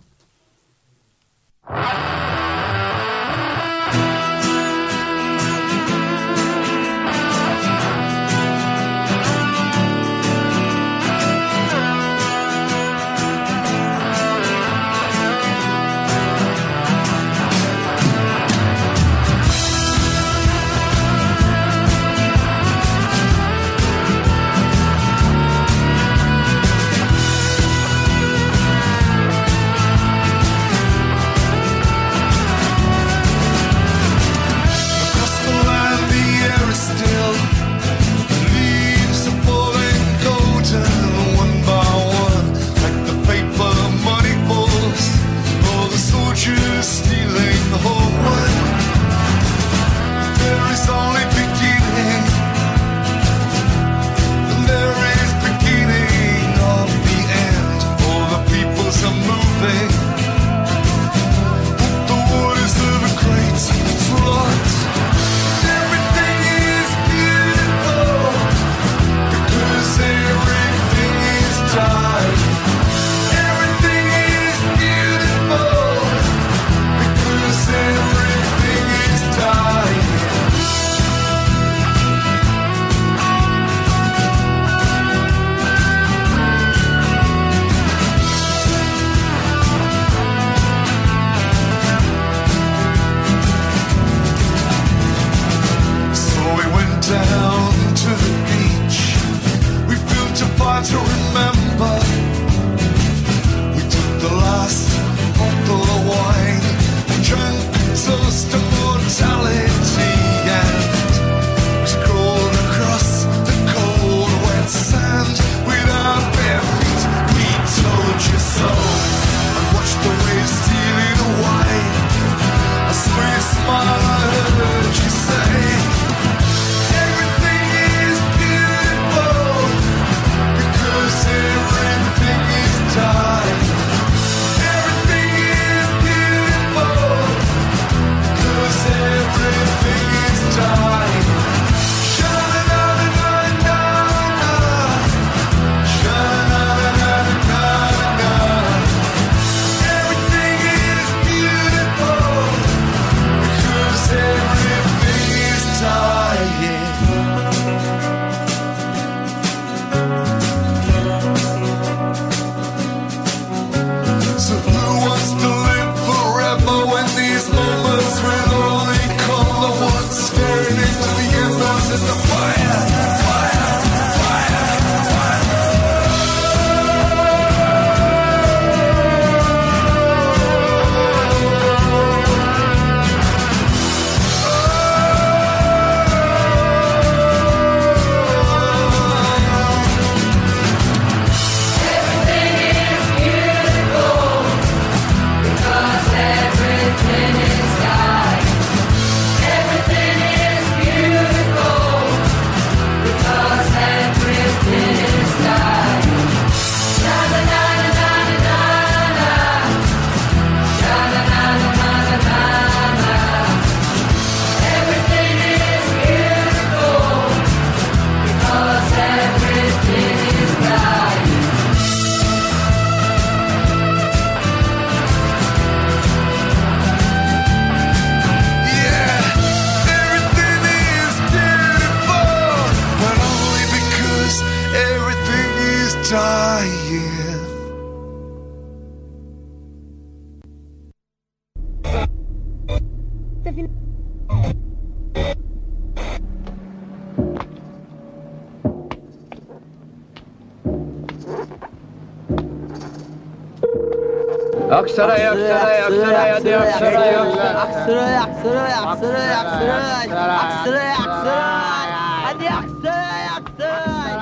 Aksaray, 254.86 255.22
Aksaray, 255.26 255.80
Aksaray, 255.82 256.30
hadi 256.30 256.50
Aksaray, 256.54 257.14
Aksaray. 257.14 257.54
Aksaray, 257.66 258.14
Aksaray, 258.22 258.72
Aksaray, 258.92 260.06
Aksaray. 260.46 260.92
Aksaray. 261.04 261.88
Hadi 262.26 262.46
Aksaray, 262.60 263.24
Aksaray. 263.36 264.14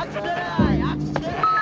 Aksaray, 0.00 0.76
Aksaray. 0.90 1.56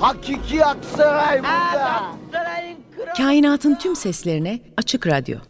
Hakiki 0.00 0.64
Aksaray 0.64 1.38
burada. 1.42 2.06
Kainatın 3.16 3.74
tüm 3.74 3.96
seslerine 3.96 4.60
açık 4.76 5.06
radyo. 5.06 5.49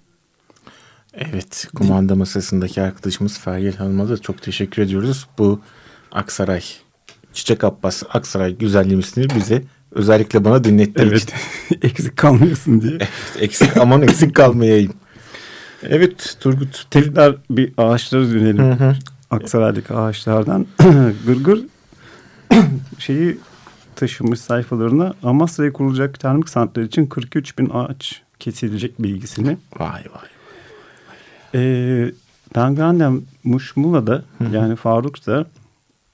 Evet, 1.14 1.68
kumanda 1.74 2.14
masasındaki 2.14 2.82
arkadaşımız 2.82 3.38
Feryal 3.38 3.72
Hanım'a 3.72 4.08
da 4.08 4.18
çok 4.18 4.42
teşekkür 4.42 4.82
ediyoruz. 4.82 5.26
Bu 5.38 5.60
Aksaray, 6.12 6.62
Çiçek 7.32 7.64
Abbas 7.64 8.02
Aksaray 8.08 8.56
güzelliğini 8.56 9.02
bize 9.36 9.62
özellikle 9.92 10.44
bana 10.44 10.64
dinlettiği 10.64 11.14
için. 11.14 11.28
Evet. 11.70 11.84
Eksik 11.84 12.16
kalmıyorsun 12.16 12.80
diye. 12.82 12.98
Eksik 13.38 13.76
aman 13.76 14.02
eksik 14.02 14.36
kalmayayım. 14.36 14.92
Evet 15.82 16.36
Turgut. 16.40 16.86
Tekrar 16.90 17.36
bir 17.50 17.72
ağaçlara 17.76 18.30
dönelim. 18.30 18.58
Hı 18.58 18.72
hı. 18.72 18.96
Aksaray'daki 19.30 19.94
ağaçlardan 19.94 20.66
Gırgır 21.26 21.60
şeyi 22.98 23.38
taşımış 23.96 24.40
sayfalarına 24.40 25.14
Amasra'ya 25.22 25.72
kurulacak 25.72 26.20
termik 26.20 26.48
santrali 26.48 26.86
için 26.86 27.06
43 27.06 27.58
bin 27.58 27.70
ağaç 27.70 28.22
kesilecek 28.38 29.02
bilgisini. 29.02 29.56
Vay 29.78 29.88
vay. 29.90 30.39
Ee, 31.54 32.12
Tanganem 32.54 33.21
Muşmula'da 33.45 34.23
yani 34.52 34.76
Faruk'ta 34.76 35.47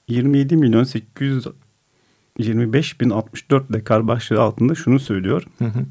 27 0.07 0.57
milyon 0.57 0.83
825 0.83 3.01
bin 3.01 3.09
64 3.09 3.73
dekar 3.73 4.07
başlığı 4.07 4.41
altında 4.41 4.75
şunu 4.75 4.99
söylüyor. 4.99 5.43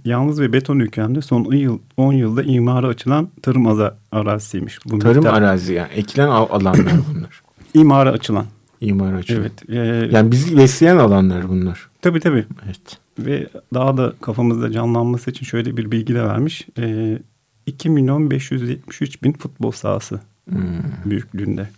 Yalnız 0.05 0.41
ve 0.41 0.53
beton 0.53 0.79
ülkemde 0.79 1.23
son 1.23 1.45
10, 1.45 1.55
yıl, 1.55 1.79
10 1.97 2.13
yılda 2.13 2.43
imara 2.43 2.87
açılan 2.87 3.29
tarım 3.43 3.67
aza, 3.67 3.99
arazisiymiş. 4.13 4.79
Bu 4.87 4.99
Tarım 4.99 5.25
miktar- 5.25 5.31
arazi 5.31 5.73
yani 5.73 5.93
ekilen 5.93 6.29
al- 6.29 6.49
alanlar 6.51 6.93
bunlar. 7.15 7.43
İmara 7.75 8.11
açılan. 8.11 8.47
İmar 8.81 9.13
açıyor. 9.15 9.41
Evet. 9.41 9.53
Ee, 9.69 9.77
Yani 10.17 10.33
bizi 10.33 10.57
besleyen 10.57 10.97
alanlar 10.97 11.49
bunlar. 11.49 11.89
Tabii 12.03 12.21
tabii. 12.21 12.45
Evet. 12.67 12.99
Ve 13.19 13.47
daha 13.75 13.97
da 13.97 14.13
kafamızda 14.21 14.73
canlanması 14.73 15.31
için 15.31 15.47
şöyle 15.47 15.77
bir 15.77 15.91
bilgi 15.91 16.15
de 16.15 16.23
vermiş. 16.25 16.67
Ee, 16.79 17.19
2 17.67 17.91
milyon 17.91 18.31
573 18.31 19.23
bin 19.23 19.33
futbol 19.33 19.71
sahası 19.73 20.21
Hmm. 20.51 20.61
büyüklüğünde. 21.05 21.69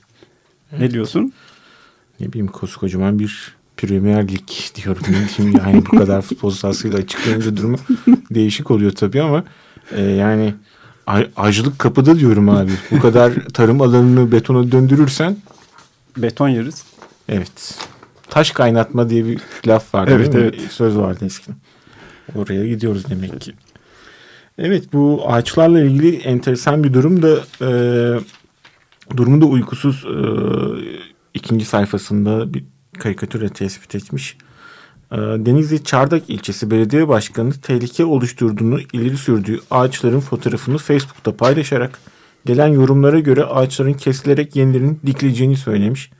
Ne 0.79 0.91
diyorsun? 0.91 1.33
Ne 2.21 2.29
bileyim 2.29 2.47
koskocaman 2.47 3.19
bir 3.19 3.55
Premier 3.77 4.29
Lig 4.29 4.49
diyorum. 4.75 5.03
Diyeyim 5.39 5.59
yani 5.59 5.87
bu 5.93 5.97
kadar 5.99 6.23
futbol 6.23 6.51
sahasıyla 6.51 6.99
açıklayınca 6.99 7.57
durumu 7.57 7.77
değişik 8.31 8.71
oluyor 8.71 8.91
tabii 8.93 9.23
ama 9.23 9.45
e, 9.93 10.03
yani 10.03 10.55
a- 11.07 11.23
açlık 11.37 11.79
kapıda 11.79 12.19
diyorum 12.19 12.49
abi. 12.49 12.73
Bu 12.91 13.01
kadar 13.01 13.33
tarım 13.35 13.81
alanını 13.81 14.33
betona 14.33 14.73
döndürürsen 14.73 15.37
Beton 16.17 16.49
yeriz. 16.49 16.85
evet. 17.29 17.79
Taş 18.31 18.51
kaynatma 18.51 19.11
diye 19.11 19.25
bir 19.27 19.41
laf 19.67 19.95
vardı 19.95 20.11
Evet, 20.15 20.35
evet. 20.35 20.61
Söz 20.71 20.97
vardı 20.97 21.25
eskiden. 21.25 21.57
Oraya 22.35 22.67
gidiyoruz 22.69 23.05
demek 23.11 23.41
ki. 23.41 23.53
Evet 24.59 24.93
bu 24.93 25.23
ağaçlarla 25.27 25.81
ilgili 25.81 26.17
enteresan 26.17 26.85
bir 26.85 26.95
durum 26.95 27.23
da 27.23 27.39
e, 27.61 27.71
durumu 29.17 29.41
da 29.41 29.47
uykusuz 29.47 30.05
e, 30.05 30.19
ikinci 31.35 31.65
sayfasında 31.65 32.55
bir 32.55 32.65
karikatüre 32.99 33.49
tespit 33.49 33.95
etmiş. 33.95 34.37
E, 35.13 35.17
Denizli 35.17 35.85
Çardak 35.85 36.31
ilçesi 36.31 36.71
belediye 36.71 37.09
başkanı 37.09 37.53
tehlike 37.53 38.05
oluşturduğunu 38.05 38.81
ileri 38.93 39.17
sürdüğü 39.17 39.61
ağaçların 39.71 40.21
fotoğrafını 40.21 40.79
Facebook'ta 40.79 41.37
paylaşarak 41.37 41.99
gelen 42.47 42.69
yorumlara 42.69 43.19
göre 43.19 43.45
ağaçların 43.45 43.93
kesilerek 43.93 44.57
yenilerinin 44.57 45.01
dikileceğini 45.07 45.57
söylemiş. 45.57 46.11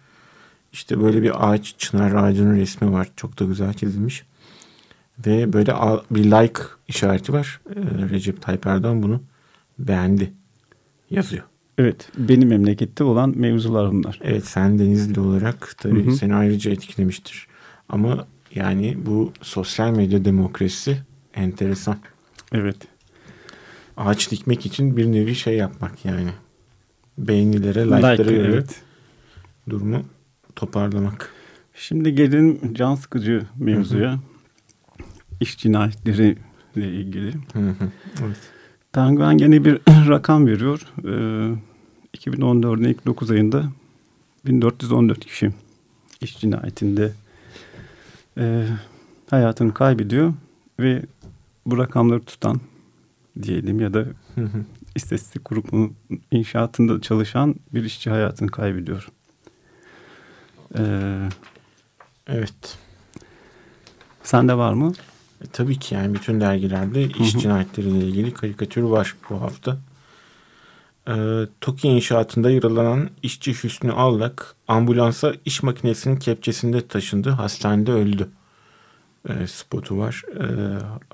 İşte 0.73 1.01
böyle 1.01 1.23
bir 1.23 1.51
ağaç, 1.51 1.75
çınar 1.79 2.15
ağacının 2.15 2.57
resmi 2.57 2.93
var. 2.93 3.09
Çok 3.17 3.41
da 3.41 3.45
güzel 3.45 3.75
çizilmiş. 3.75 4.25
Ve 5.27 5.53
böyle 5.53 5.75
bir 6.11 6.25
like 6.25 6.63
işareti 6.89 7.33
var. 7.33 7.61
Ee, 7.71 8.09
Recep 8.11 8.43
Tayyip 8.43 8.67
Erdoğan 8.67 9.03
bunu 9.03 9.23
beğendi 9.79 10.33
yazıyor. 11.11 11.45
Evet. 11.79 12.09
Benim 12.19 12.49
memlekette 12.49 13.05
olan 13.05 13.39
mevzular 13.39 13.93
bunlar. 13.93 14.21
Evet 14.23 14.47
sen 14.47 14.79
Denizli 14.79 15.21
olarak 15.21 15.75
tabii 15.79 16.07
Hı 16.07 16.11
hı. 16.11 16.15
seni 16.15 16.35
ayrıca 16.35 16.71
etkilemiştir. 16.71 17.47
Ama 17.89 18.27
yani 18.55 18.99
bu 19.07 19.33
sosyal 19.43 19.91
medya 19.91 20.25
demokrasisi 20.25 20.99
enteresan. 21.35 21.97
Evet. 22.53 22.77
Ağaç 23.97 24.31
dikmek 24.31 24.67
için 24.67 24.97
bir 24.97 25.13
nevi 25.13 25.35
şey 25.35 25.57
yapmak 25.57 26.05
yani. 26.05 26.31
Beğenilere, 27.19 27.85
like'lara 27.85 28.13
Like, 28.13 28.33
evet. 28.35 28.83
durumu 29.71 30.03
toparlamak. 30.57 31.33
Şimdi 31.75 32.15
gelelim 32.15 32.75
can 32.75 32.95
sıkıcı 32.95 33.43
mevzuya. 33.59 34.19
İş 35.41 35.59
cinayetleri 35.59 36.37
ile 36.77 36.93
ilgili. 36.93 37.33
Hı 37.53 37.59
hı. 37.59 37.75
Evet. 38.25 38.37
Tanguen 38.93 39.39
gene 39.39 39.65
bir 39.65 39.75
rakam 40.09 40.47
veriyor. 40.47 40.81
Ee, 41.05 41.55
2014'ün 42.17 42.85
ilk 42.85 43.07
9 43.07 43.31
ayında 43.31 43.65
1414 44.47 45.21
kişi 45.21 45.51
iş 46.21 46.39
cinayetinde 46.41 47.13
e, 48.39 48.67
hayatını 49.31 49.75
kaybediyor 49.75 50.35
ve 50.81 51.03
bu 51.67 51.79
rakamları 51.79 52.23
tutan 52.25 52.61
diyelim 53.43 53.81
ya 53.81 53.95
da 53.95 53.99
Hı 54.35 54.41
hı. 54.41 54.65
istatistik 54.95 55.45
kurumunun 55.45 55.93
inşaatında 56.31 57.01
çalışan 57.01 57.55
bir 57.75 57.85
işçi 57.85 58.11
hayatını 58.11 58.51
kaybediyor. 58.51 59.09
Ee, 60.79 61.29
Evet. 62.27 62.79
sende 64.23 64.55
var 64.55 64.73
mı? 64.73 64.93
E, 65.45 65.47
tabii 65.53 65.79
ki 65.79 65.95
yani 65.95 66.15
bütün 66.15 66.41
dergilerde 66.41 67.05
iş 67.05 67.33
cinayetleriyle 67.33 67.99
ilgili 67.99 68.35
karikatür 68.35 68.83
var 68.83 69.17
bu 69.31 69.41
hafta. 69.41 69.79
Ee, 71.09 71.47
TOKİ 71.61 71.89
inşaatında 71.89 72.51
yaralanan 72.51 73.11
işçi 73.23 73.53
Hüsnü 73.63 73.93
Allak 73.93 74.55
ambulansa 74.69 75.35
iş 75.45 75.63
makinesinin 75.63 76.17
kepçesinde 76.17 76.89
taşındı. 76.89 77.31
Hastanede 77.31 77.93
öldü. 77.93 78.29
Ee, 79.29 79.47
spotu 79.47 79.99
var. 79.99 80.23
Ee, 80.41 80.45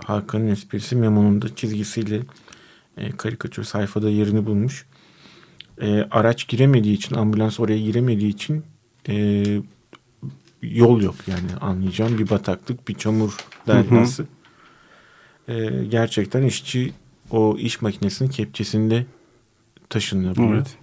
Hakan'ın 0.05 0.47
esprisi 0.47 0.97
Memo'nun 0.97 1.43
da 1.43 1.57
çizgisiyle 1.57 2.21
e, 2.97 3.11
karikatür 3.11 3.65
sayfada 3.65 4.11
yerini 4.11 4.47
bulmuş. 4.47 4.87
Ee, 5.81 6.09
araç 6.11 6.49
giremediği 6.49 6.95
için 6.97 7.15
ambulans 7.15 7.61
oraya 7.61 7.79
giremediği 7.79 8.31
için 8.31 8.65
e, 9.09 9.45
yol 10.71 11.03
yok 11.03 11.15
yani 11.27 11.57
anlayacağım 11.61 12.19
bir 12.19 12.31
bataklık 12.31 12.89
bir 12.89 12.95
çamur 12.95 13.37
deryası. 13.67 14.27
Ee, 15.49 15.85
gerçekten 15.89 16.43
işçi 16.43 16.93
o 17.31 17.57
iş 17.59 17.83
makinesinin 17.83 18.31
kepçesinde 18.31 19.07
taşınıyor. 19.91 20.37
buraya. 20.37 20.55
Evet. 20.55 20.77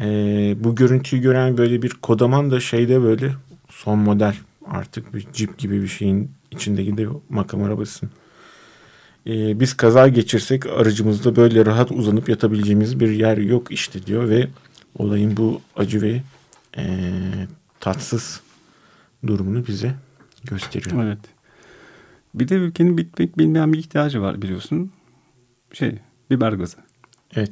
Ee, 0.00 0.64
bu 0.64 0.74
görüntüyü 0.74 1.22
gören 1.22 1.58
böyle 1.58 1.82
bir 1.82 1.90
kodaman 1.90 2.50
da 2.50 2.60
şeyde 2.60 3.02
böyle 3.02 3.32
son 3.68 3.98
model 3.98 4.34
artık 4.66 5.14
bir 5.14 5.26
cip 5.32 5.58
gibi 5.58 5.82
bir 5.82 5.88
şeyin 5.88 6.30
içinde 6.50 6.84
gidiyor 6.84 7.14
makam 7.28 7.62
arabasının. 7.62 8.12
Ee, 9.26 9.60
biz 9.60 9.74
kaza 9.74 10.08
geçirsek 10.08 10.66
aracımızda 10.66 11.36
böyle 11.36 11.66
rahat 11.66 11.92
uzanıp 11.92 12.28
yatabileceğimiz 12.28 13.00
bir 13.00 13.10
yer 13.10 13.36
yok 13.36 13.72
işte 13.72 14.06
diyor 14.06 14.28
ve 14.28 14.48
olayın 14.98 15.36
bu 15.36 15.60
acı 15.76 16.02
ve 16.02 16.22
ee, 16.76 17.10
tatsız 17.80 18.40
durumunu 19.26 19.66
bize 19.66 19.94
gösteriyor. 20.44 21.04
Evet. 21.04 21.18
Bir 22.34 22.48
de 22.48 22.54
ülkenin 22.54 22.98
bitmek 22.98 23.38
bilmeyen 23.38 23.72
bir 23.72 23.78
ihtiyacı 23.78 24.22
var 24.22 24.42
biliyorsun. 24.42 24.92
Şey, 25.72 25.98
biber 26.30 26.52
gazı. 26.52 26.76
Evet. 27.36 27.50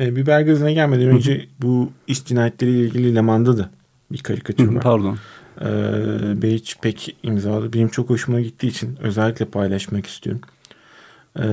Ee, 0.00 0.16
biber 0.16 0.40
gazına 0.40 0.70
gelmeden 0.70 1.08
önce 1.08 1.48
bu 1.62 1.92
iş 2.06 2.24
cinayetleriyle 2.24 2.80
ilgili 2.80 3.14
Leman'da 3.14 3.58
da 3.58 3.70
bir 4.12 4.18
karikatür 4.18 4.68
var. 4.68 4.82
Pardon. 4.82 5.18
Ee, 5.60 6.42
Beyiç 6.42 6.76
pek 6.82 7.16
imzalı. 7.22 7.72
Benim 7.72 7.88
çok 7.88 8.10
hoşuma 8.10 8.40
gittiği 8.40 8.66
için 8.66 8.96
özellikle 9.00 9.44
paylaşmak 9.44 10.06
istiyorum. 10.06 10.42
Ee, 11.38 11.44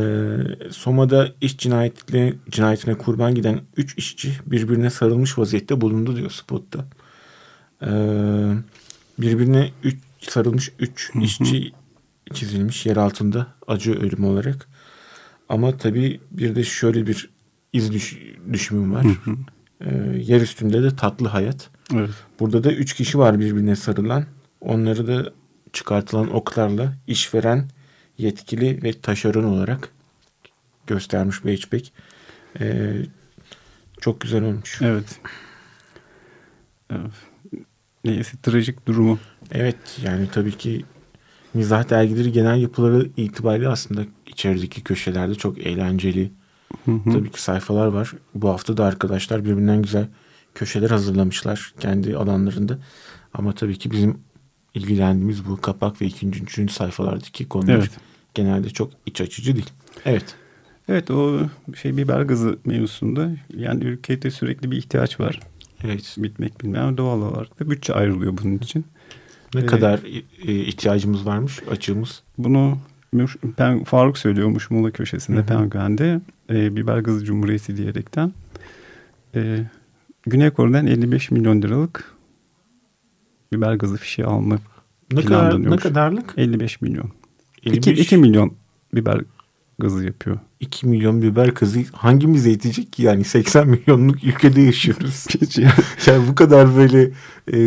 Soma'da 0.72 1.30
iş 1.42 1.58
cinayetine, 1.58 2.34
cinayetine 2.50 2.98
kurban 2.98 3.36
giden 3.36 3.62
3 3.78 3.98
işçi 3.98 4.32
birbirine 4.46 4.90
sarılmış 4.90 5.38
vaziyette 5.38 5.82
bulundu 5.82 6.16
diyor 6.16 6.32
spotta. 6.32 6.86
Ee, 7.82 7.88
birbirine 9.18 9.72
üç, 9.84 9.98
sarılmış 10.20 10.72
3 10.80 11.12
işçi 11.22 11.74
çizilmiş 12.34 12.86
yer 12.86 12.98
altında 12.98 13.48
acı 13.68 14.00
ölüm 14.00 14.24
olarak. 14.26 14.68
Ama 15.50 15.78
tabii 15.78 16.20
bir 16.32 16.56
de 16.56 16.64
şöyle 16.64 17.08
bir 17.08 17.30
iz 17.74 17.92
düş, 17.92 18.20
düşümüm 18.54 18.94
var. 18.94 19.06
E, 19.82 19.96
yer 20.18 20.42
üstünde 20.42 20.84
de 20.84 20.96
tatlı 20.96 21.28
hayat. 21.28 21.70
Evet. 21.94 22.10
Burada 22.40 22.64
da 22.64 22.72
üç 22.72 22.94
kişi 22.94 23.20
var 23.20 23.40
birbirine 23.40 23.76
sarılan. 23.76 24.26
Onları 24.62 25.08
da 25.08 25.34
çıkartılan 25.74 26.34
oklarla 26.34 26.94
işveren, 27.08 27.70
yetkili 28.18 28.84
ve 28.84 29.02
taşeron 29.02 29.44
olarak 29.44 29.90
göstermiş 30.88 31.46
Beachback. 31.46 31.92
E, 32.60 32.94
çok 34.02 34.22
güzel 34.22 34.44
olmuş. 34.44 34.82
Evet. 34.82 35.20
Evet. 36.90 37.14
Neyse 38.06 38.38
trajik 38.44 38.88
durumu. 38.88 39.20
Evet 39.52 39.78
yani 40.04 40.28
tabii 40.32 40.58
ki 40.58 40.86
mizah 41.54 41.90
dergileri 41.90 42.32
genel 42.32 42.58
yapıları 42.58 43.10
itibariyle 43.18 43.68
aslında 43.68 44.02
içerideki 44.28 44.84
köşelerde 44.84 45.36
çok 45.36 45.58
eğlenceli. 45.60 46.32
Tabii 46.86 47.32
ki 47.32 47.42
sayfalar 47.42 47.88
var. 47.88 48.14
Bu 48.36 48.50
hafta 48.50 48.78
da 48.78 48.86
arkadaşlar 48.86 49.46
birbirinden 49.46 49.82
güzel 49.82 50.08
köşeler 50.56 50.90
hazırlamışlar 50.90 51.74
kendi 51.80 52.18
alanlarında. 52.18 52.78
Ama 53.34 53.54
tabii 53.54 53.78
ki 53.78 53.92
bizim 53.92 54.18
ilgilendiğimiz 54.74 55.46
bu 55.46 55.62
kapak 55.62 56.02
ve 56.02 56.06
ikinci, 56.06 56.44
üçüncü 56.44 56.74
sayfalardaki 56.74 57.50
konular 57.50 57.74
Evet. 57.74 57.92
genelde 58.34 58.70
çok 58.70 58.92
iç 59.06 59.22
açıcı 59.22 59.56
değil. 59.56 59.70
Evet. 60.06 60.36
Evet 60.90 61.12
o 61.12 61.40
şey 61.82 61.98
biber 61.98 62.22
gazı 62.22 62.60
mevzusunda 62.66 63.32
yani 63.58 63.84
ülkede 63.84 64.32
sürekli 64.32 64.72
bir 64.72 64.78
ihtiyaç 64.78 65.20
var. 65.20 65.40
Evet. 65.84 66.16
Bitmek 66.18 66.62
bilmeyen 66.62 66.98
doğal 66.98 67.22
olarak 67.22 67.60
da 67.60 67.70
bütçe 67.70 67.94
ayrılıyor 67.94 68.38
bunun 68.44 68.58
için. 68.58 68.86
Ne 69.56 69.62
Ee, 69.62 69.66
kadar 69.66 70.00
e, 70.48 70.52
ihtiyacımız 70.54 71.26
varmış 71.26 71.60
açığımız. 71.72 72.24
Bunu 72.38 72.78
Pen- 73.58 73.84
Faruk 73.84 74.18
söylüyormuş 74.18 74.70
Muğla 74.72 74.92
köşesinde 74.92 75.38
Hı 75.38 75.42
hı. 75.42 75.46
Penguen'de 75.46 76.22
e, 76.50 76.76
biber 76.76 76.98
gazı 77.00 77.26
cumhuriyeti 77.26 77.78
diyerekten. 77.78 78.34
E, 79.36 79.66
Güney 80.26 80.50
Kore'den 80.50 80.86
55 80.86 81.32
milyon 81.32 81.62
liralık 81.62 82.14
biber 83.54 83.74
gazı 83.74 83.98
fişi 83.98 84.26
alma 84.26 84.60
Ne 85.12 85.22
kadar 85.26 85.72
ne 85.72 85.78
kadarlık? 85.78 86.34
55 86.38 86.82
milyon. 86.82 87.12
55 87.66 87.78
2, 87.78 88.02
2 88.02 88.18
milyon 88.18 88.54
biber 88.94 89.22
gazı 89.80 90.06
yapıyor. 90.06 90.40
2 90.60 90.88
milyon 90.88 91.22
biber 91.22 91.54
kızı 91.54 91.80
hangimize 91.94 92.50
yetecek 92.50 92.94
ki 92.94 93.04
yani 93.04 93.24
80 93.24 93.68
milyonluk 93.68 94.24
ülkede 94.24 94.62
yaşıyoruz. 94.62 95.26
Yani. 95.58 95.72
yani 96.06 96.28
bu 96.28 96.36
kadar 96.36 96.76
böyle 96.76 97.02
e, 97.54 97.58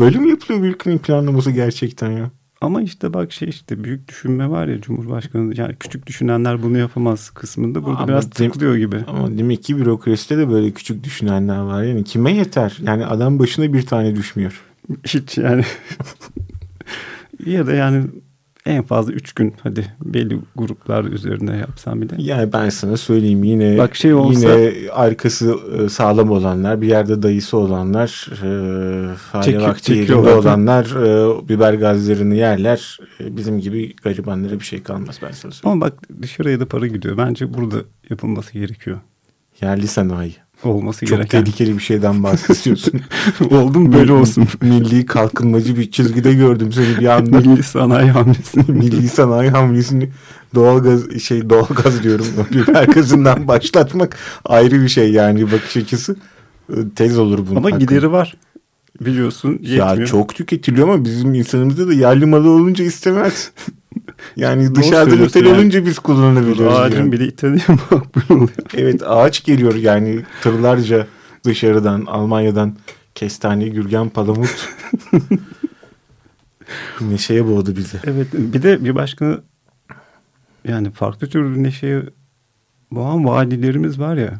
böyle 0.00 0.18
mi 0.18 0.28
yapılıyor 0.28 0.62
bir 0.62 0.68
ülkenin 0.68 0.98
planlaması 0.98 1.50
gerçekten 1.50 2.10
ya? 2.10 2.30
Ama 2.60 2.82
işte 2.82 3.14
bak 3.14 3.32
şey 3.32 3.48
işte 3.48 3.84
büyük 3.84 4.08
düşünme 4.08 4.50
var 4.50 4.68
ya 4.68 4.80
Cumhurbaşkanı 4.80 5.54
yani 5.56 5.76
küçük 5.80 6.06
düşünenler 6.06 6.62
bunu 6.62 6.78
yapamaz 6.78 7.30
kısmında 7.30 7.84
burada 7.84 7.98
Ama 7.98 8.08
biraz 8.08 8.24
dem- 8.24 8.50
tıklıyor 8.50 8.76
gibi. 8.76 9.04
Ama 9.06 9.38
demek 9.38 9.62
ki 9.62 9.76
bürokraside 9.76 10.38
de 10.38 10.50
böyle 10.50 10.70
küçük 10.70 11.04
düşünenler 11.04 11.58
var. 11.58 11.82
Yani 11.82 12.04
kime 12.04 12.32
yeter? 12.32 12.78
Yani 12.82 13.06
adam 13.06 13.38
başına 13.38 13.72
bir 13.72 13.86
tane 13.86 14.16
düşmüyor. 14.16 14.62
Hiç 15.04 15.38
yani. 15.38 15.62
ya 17.46 17.66
da 17.66 17.72
yani 17.72 18.04
en 18.66 18.82
fazla 18.82 19.12
üç 19.12 19.32
gün 19.32 19.54
hadi 19.62 19.86
belli 20.04 20.38
gruplar 20.56 21.04
üzerine 21.04 21.56
yapsam 21.56 22.02
bile. 22.02 22.14
Yani 22.18 22.52
ben 22.52 22.68
sana 22.68 22.96
söyleyeyim 22.96 23.44
yine 23.44 23.78
Bak 23.78 23.96
şey 23.96 24.14
olsa- 24.14 24.58
yine 24.58 24.90
arkası 24.90 25.56
e, 25.78 25.88
sağlam 25.88 26.30
olanlar, 26.30 26.80
bir 26.80 26.88
yerde 26.88 27.22
dayısı 27.22 27.56
olanlar, 27.56 28.28
e, 28.42 28.46
hali 29.32 29.44
Çeki- 29.44 29.62
vakti 29.62 29.92
yerinde 29.92 30.14
olanlar 30.34 30.84
e, 30.84 31.48
biber 31.48 31.74
gazlarını 31.74 32.34
yerler. 32.34 32.98
E, 33.20 33.36
bizim 33.36 33.58
gibi 33.60 33.96
garibanlara 33.96 34.52
bir 34.60 34.64
şey 34.64 34.82
kalmaz 34.82 35.18
ben 35.22 35.30
sana 35.30 35.52
söyleyeyim. 35.52 35.62
Ama 35.64 35.80
bak 35.80 36.22
dışarıya 36.22 36.60
da 36.60 36.66
para 36.68 36.86
gidiyor. 36.86 37.16
Bence 37.16 37.54
burada 37.54 37.76
yapılması 38.10 38.52
gerekiyor. 38.52 39.00
Yerli 39.60 39.86
sanayi. 39.86 40.36
Olması 40.68 41.06
Çok 41.06 41.18
gereken. 41.18 41.44
tehlikeli 41.44 41.74
bir 41.78 41.82
şeyden 41.82 42.22
bahsediyorsun. 42.22 43.00
Oldum 43.50 43.92
böyle 43.92 44.12
olsun. 44.12 44.48
Milli 44.62 45.06
kalkınmacı 45.06 45.76
bir 45.76 45.90
çizgide 45.90 46.34
gördüm 46.34 46.72
seni 46.72 46.98
bir 47.00 47.06
anda. 47.06 47.38
Milli 47.40 47.62
sanayi 47.62 48.10
hamlesi. 48.10 48.60
Milli 48.72 49.08
sanayi 49.08 49.50
hamlesini 49.50 50.10
doğalgaz 50.54 51.18
şey 51.22 51.50
doğalgaz 51.50 52.02
diyorum 52.02 52.26
gazından 52.94 53.48
başlatmak 53.48 54.16
ayrı 54.44 54.82
bir 54.82 54.88
şey 54.88 55.12
yani 55.12 55.52
bakış 55.52 55.76
açısı 55.76 56.16
Ee, 56.70 56.74
tez 56.96 57.18
olur 57.18 57.38
bunun. 57.38 57.56
Ama 57.56 57.66
hakkında. 57.66 57.78
gideri 57.84 58.12
var. 58.12 58.36
Biliyorsun 59.00 59.52
yetmiyor. 59.52 59.98
ya 59.98 60.06
çok 60.06 60.34
tüketiliyor 60.34 60.88
ama 60.88 61.04
bizim 61.04 61.34
insanımızda 61.34 61.88
da 61.88 61.92
yerli 61.92 62.26
malı 62.26 62.50
olunca 62.50 62.84
istemez. 62.84 63.50
Yani 64.36 64.74
dışarıda 64.74 65.16
metal 65.16 65.44
yani. 65.44 65.54
olunca 65.54 65.86
biz 65.86 65.98
kullanabiliyoruz. 65.98 66.78
Ağacın 66.78 66.98
yani. 66.98 67.12
bile 67.12 67.26
İtalya 67.26 67.64
makbul 67.68 68.34
oluyor. 68.34 68.50
Evet 68.74 69.02
ağaç 69.06 69.44
geliyor 69.44 69.74
yani 69.74 70.22
tırlarca 70.42 71.06
dışarıdan 71.44 72.06
Almanya'dan 72.06 72.76
kestane, 73.14 73.68
gürgen, 73.68 74.08
palamut. 74.08 74.68
Neşeye 77.00 77.46
boğdu 77.46 77.76
bizi. 77.76 77.98
Evet 78.04 78.26
bir 78.32 78.62
de 78.62 78.84
bir 78.84 78.94
başka 78.94 79.42
yani 80.68 80.90
farklı 80.90 81.28
tür 81.28 81.62
neşeye 81.62 82.02
boğan 82.90 83.24
valilerimiz 83.24 84.00
var 84.00 84.16
ya. 84.16 84.38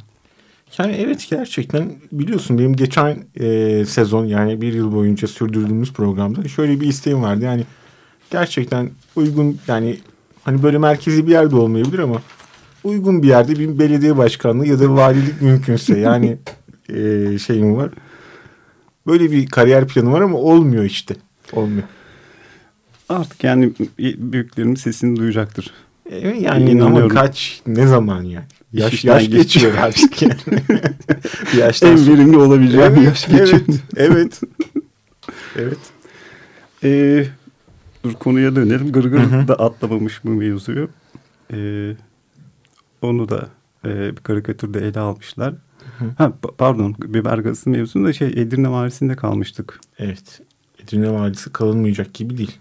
Yani 0.78 0.92
evet 0.92 1.26
gerçekten 1.30 1.92
biliyorsun 2.12 2.58
benim 2.58 2.76
geçen 2.76 3.24
e, 3.40 3.84
sezon 3.84 4.24
yani 4.24 4.60
bir 4.60 4.72
yıl 4.72 4.92
boyunca 4.92 5.28
sürdürdüğümüz 5.28 5.92
programda 5.92 6.48
şöyle 6.48 6.80
bir 6.80 6.86
isteğim 6.86 7.22
vardı. 7.22 7.44
Yani 7.44 7.64
gerçekten 8.30 8.90
uygun 9.16 9.58
yani 9.68 9.98
hani 10.44 10.62
böyle 10.62 10.78
merkezi 10.78 11.26
bir 11.26 11.32
yerde 11.32 11.56
olmayabilir 11.56 11.98
ama 11.98 12.22
uygun 12.84 13.22
bir 13.22 13.28
yerde 13.28 13.58
bir 13.58 13.78
belediye 13.78 14.16
başkanlığı 14.16 14.66
ya 14.66 14.80
da 14.80 14.94
valilik 14.96 15.42
mümkünse 15.42 15.98
yani 15.98 16.38
e, 16.88 17.38
şeyim 17.38 17.76
var. 17.76 17.90
Böyle 19.06 19.30
bir 19.32 19.46
kariyer 19.46 19.88
planı 19.88 20.12
var 20.12 20.20
ama 20.20 20.38
olmuyor 20.38 20.84
işte. 20.84 21.14
Olmuyor. 21.52 21.82
Artık 23.08 23.44
yani 23.44 23.72
büyüklerimiz 23.98 24.80
sesini 24.80 25.16
duyacaktır. 25.16 25.70
Evet 26.10 26.42
yani 26.42 26.82
ama 26.82 27.08
kaç 27.08 27.60
ne 27.66 27.86
zaman 27.86 28.22
yani? 28.22 28.44
Yaş 28.72 28.92
İşten 28.94 29.12
yaş 29.14 29.22
geçiyor. 29.22 29.42
geçiyor 29.42 29.74
artık 29.76 30.22
yani. 30.22 30.34
Yaştan 31.58 31.90
En 31.90 32.06
verimli 32.08 32.36
olabileceğim 32.36 32.92
Evet, 32.96 33.04
yaş 33.06 33.26
geçiyor. 33.26 33.60
evet, 33.96 33.96
evet. 33.96 34.40
Evet. 35.56 35.78
Ee, 36.84 37.26
dur 38.06 38.14
konuya 38.14 38.56
dönelim. 38.56 38.92
Gırgır 38.92 39.18
Hı 39.20 39.36
hı. 39.36 39.48
da 39.48 39.54
atlamamış 39.54 40.24
bu 40.24 40.30
mevzuyu. 40.30 40.88
Ee, 41.52 41.92
onu 43.02 43.28
da 43.28 43.48
e, 43.84 44.16
bir 44.16 44.22
karikatürde 44.22 44.78
ele 44.88 45.00
almışlar. 45.00 45.54
Ha, 46.18 46.32
pa- 46.42 46.56
pardon 46.58 46.94
biber 46.98 47.38
gazı 47.38 47.70
mevzusunda 47.70 48.12
şey 48.12 48.28
Edirne 48.28 48.70
Valisi'nde 48.70 49.16
kalmıştık. 49.16 49.80
Evet. 49.98 50.40
Edirne 50.84 51.12
Valisi 51.12 51.52
kalınmayacak 51.52 52.14
gibi 52.14 52.38
değil. 52.38 52.58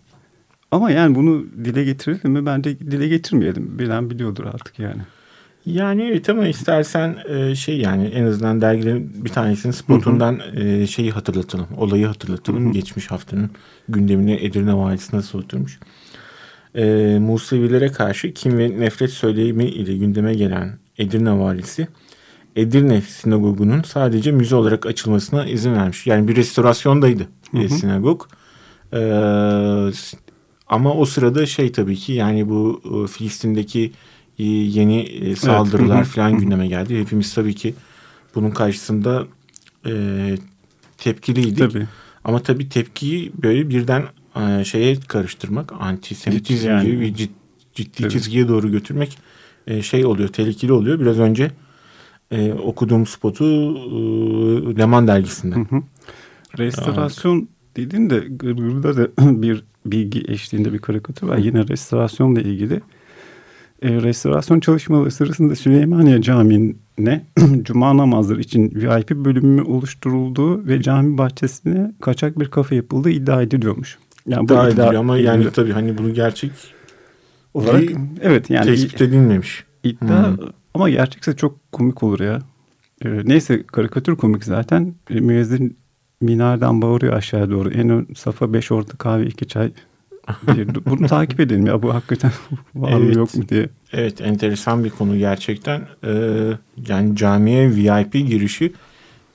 Ama 0.72 0.92
yani 0.92 1.16
bunu 1.16 1.46
dile 1.66 1.84
getirelim 1.84 2.32
mi? 2.32 2.46
Bence 2.46 2.80
dile 2.80 3.08
getirmeyelim. 3.08 3.80
Bilen 3.80 4.10
biliyordur 4.10 4.46
artık 4.46 4.80
yani. 4.80 5.02
Yani 5.66 6.04
evet 6.04 6.30
ama 6.30 6.48
istersen 6.48 7.18
e, 7.30 7.56
şey 7.56 7.78
yani 7.78 8.08
en 8.08 8.26
azından 8.26 8.62
dergilerin 8.62 9.26
bir 9.26 9.30
tanesinin 9.30 9.74
spotundan 9.74 10.42
e, 10.56 10.88
şeyi 10.88 11.12
hatırlatalım. 11.12 11.68
Olayı 11.78 12.08
hatırlatalım. 12.08 12.72
Geçmiş 12.72 13.12
haftanın 13.12 13.50
gündemine 13.90 14.46
Edirne 14.46 14.74
Valisi 14.74 15.16
nasıl 15.16 15.40
oturmuş. 15.40 15.80
E, 16.76 16.86
Musevilere 17.20 17.92
karşı 17.92 18.34
kim 18.34 18.58
ve 18.58 18.80
nefret 18.80 19.10
söylemi 19.10 19.66
ile 19.66 19.98
gündeme 19.98 20.34
gelen 20.34 20.78
Edirne 20.98 21.40
Valisi 21.40 21.88
Edirne 22.56 23.02
Sinagogu'nun 23.02 23.82
sadece 23.82 24.32
müze 24.32 24.56
olarak 24.56 24.86
açılmasına 24.86 25.46
izin 25.46 25.74
vermiş. 25.74 26.08
Yani 26.08 26.28
bir 26.28 26.36
restorasyondaydı 26.36 27.28
e, 27.54 27.70
sinagog. 27.70 28.28
E, 28.94 29.00
ama 30.68 30.94
o 30.94 31.06
sırada 31.06 31.46
şey 31.46 31.72
tabii 31.72 31.96
ki 31.96 32.14
yani 32.14 32.50
bu 32.50 32.82
e, 32.86 33.08
Filistin'deki 33.08 33.84
e, 33.84 33.92
yeni 34.44 35.00
e, 35.02 35.36
saldırılar 35.36 36.02
hı. 36.02 36.10
falan 36.10 36.40
gündeme 36.40 36.68
geldi. 36.68 37.00
Hepimiz 37.00 37.34
tabii 37.34 37.56
ki 37.56 37.74
bunun 38.36 38.52
karşısında 38.52 39.28
e, 39.86 39.92
tepkiliydik. 40.98 41.58
Tabii. 41.58 41.88
Ama 42.24 42.40
tabii 42.40 42.70
tepkiyi 42.70 43.32
böyle 43.44 43.70
birden 43.70 44.04
e, 44.36 44.64
şeye 44.64 44.96
karıştırmak, 45.08 45.74
antisemitizm 45.80 46.70
Yani. 46.70 46.86
gibi 46.86 47.02
bir 47.02 47.14
cid- 47.16 47.30
ciddi 47.74 48.02
Tabii. 48.02 48.12
çizgiye 48.12 48.48
doğru 48.48 48.72
götürmek 48.72 49.18
e, 49.68 49.82
şey 49.82 50.06
oluyor, 50.06 50.30
tehlikeli 50.30 50.74
oluyor. 50.74 51.00
Biraz 51.00 51.20
önce 51.20 51.52
e, 52.32 52.54
okuduğum 52.54 53.06
spotu 53.06 53.46
e, 53.46 54.78
Leman 54.78 55.08
dergisinden. 55.08 55.68
Hı 55.70 55.76
hı. 55.76 55.82
Restorasyon 56.58 57.48
dediğin 57.78 58.10
de 58.10 58.20
Gırgır'da 58.20 58.98
da 58.98 59.10
bir 59.42 59.64
bilgi 59.86 60.24
eşliğinde 60.28 60.74
bir 60.74 60.80
karikatür 60.80 61.28
var. 61.28 61.38
Yine 61.38 61.68
restorasyonla 61.68 62.42
ilgili. 62.42 62.82
E, 63.86 64.02
restorasyon 64.02 64.60
çalışmaları 64.60 65.12
sırasında 65.12 65.56
Süleymaniye 65.56 66.22
Camii'ne 66.22 67.26
cuma 67.62 67.98
namazları 67.98 68.42
için 68.42 68.72
VIP 68.76 69.12
bölümü 69.12 69.62
oluşturulduğu 69.62 70.68
ve 70.68 70.82
cami 70.82 71.18
bahçesine 71.18 71.92
kaçak 72.02 72.40
bir 72.40 72.46
kafe 72.46 72.76
yapıldığı 72.76 73.10
iddia 73.10 73.42
ediliyormuş. 73.42 73.98
Yani 74.28 74.50
Daha 74.50 74.70
ediliyor 74.70 74.94
ama 74.94 75.18
yani 75.18 75.36
ediliyor. 75.36 75.54
tabii 75.54 75.72
hani 75.72 75.98
bunu 75.98 76.14
gerçek 76.14 76.52
olarak 77.54 77.82
bir 77.82 77.98
evet 78.22 78.50
yani 78.50 78.66
tespit 78.66 79.02
edilmemiş. 79.02 79.64
iddia 79.84 80.32
Hı. 80.32 80.38
ama 80.74 80.90
gerçekse 80.90 81.36
çok 81.36 81.72
komik 81.72 82.04
olur 82.04 82.20
ya. 82.20 82.40
E, 83.06 83.10
neyse 83.26 83.64
karikatür 83.64 84.16
komik 84.16 84.44
zaten. 84.44 84.96
E, 85.10 85.20
müezzin 85.20 85.78
minareden 86.22 86.82
bağırıyor 86.82 87.14
aşağı 87.14 87.50
doğru. 87.52 87.72
En 87.72 87.90
ön 87.90 88.08
safa 88.16 88.54
beş 88.54 88.72
orta 88.72 88.98
kahve 88.98 89.26
iki 89.26 89.48
çay. 89.48 89.72
Bunu 90.86 91.08
takip 91.08 91.40
edelim 91.40 91.66
ya 91.66 91.82
bu 91.84 91.94
hakikaten 91.94 92.32
var 92.76 92.94
mı 92.94 93.06
Evet. 93.06 93.16
yok 93.16 93.36
mu 93.36 93.50
diye. 93.50 93.70
Evet 93.94 94.22
enteresan 94.22 94.84
bir 94.84 94.90
konu 94.90 95.18
gerçekten. 95.18 95.82
Ee, 96.04 96.52
yani 96.88 97.16
camiye 97.16 97.70
VIP 97.76 98.14
girişi 98.14 98.74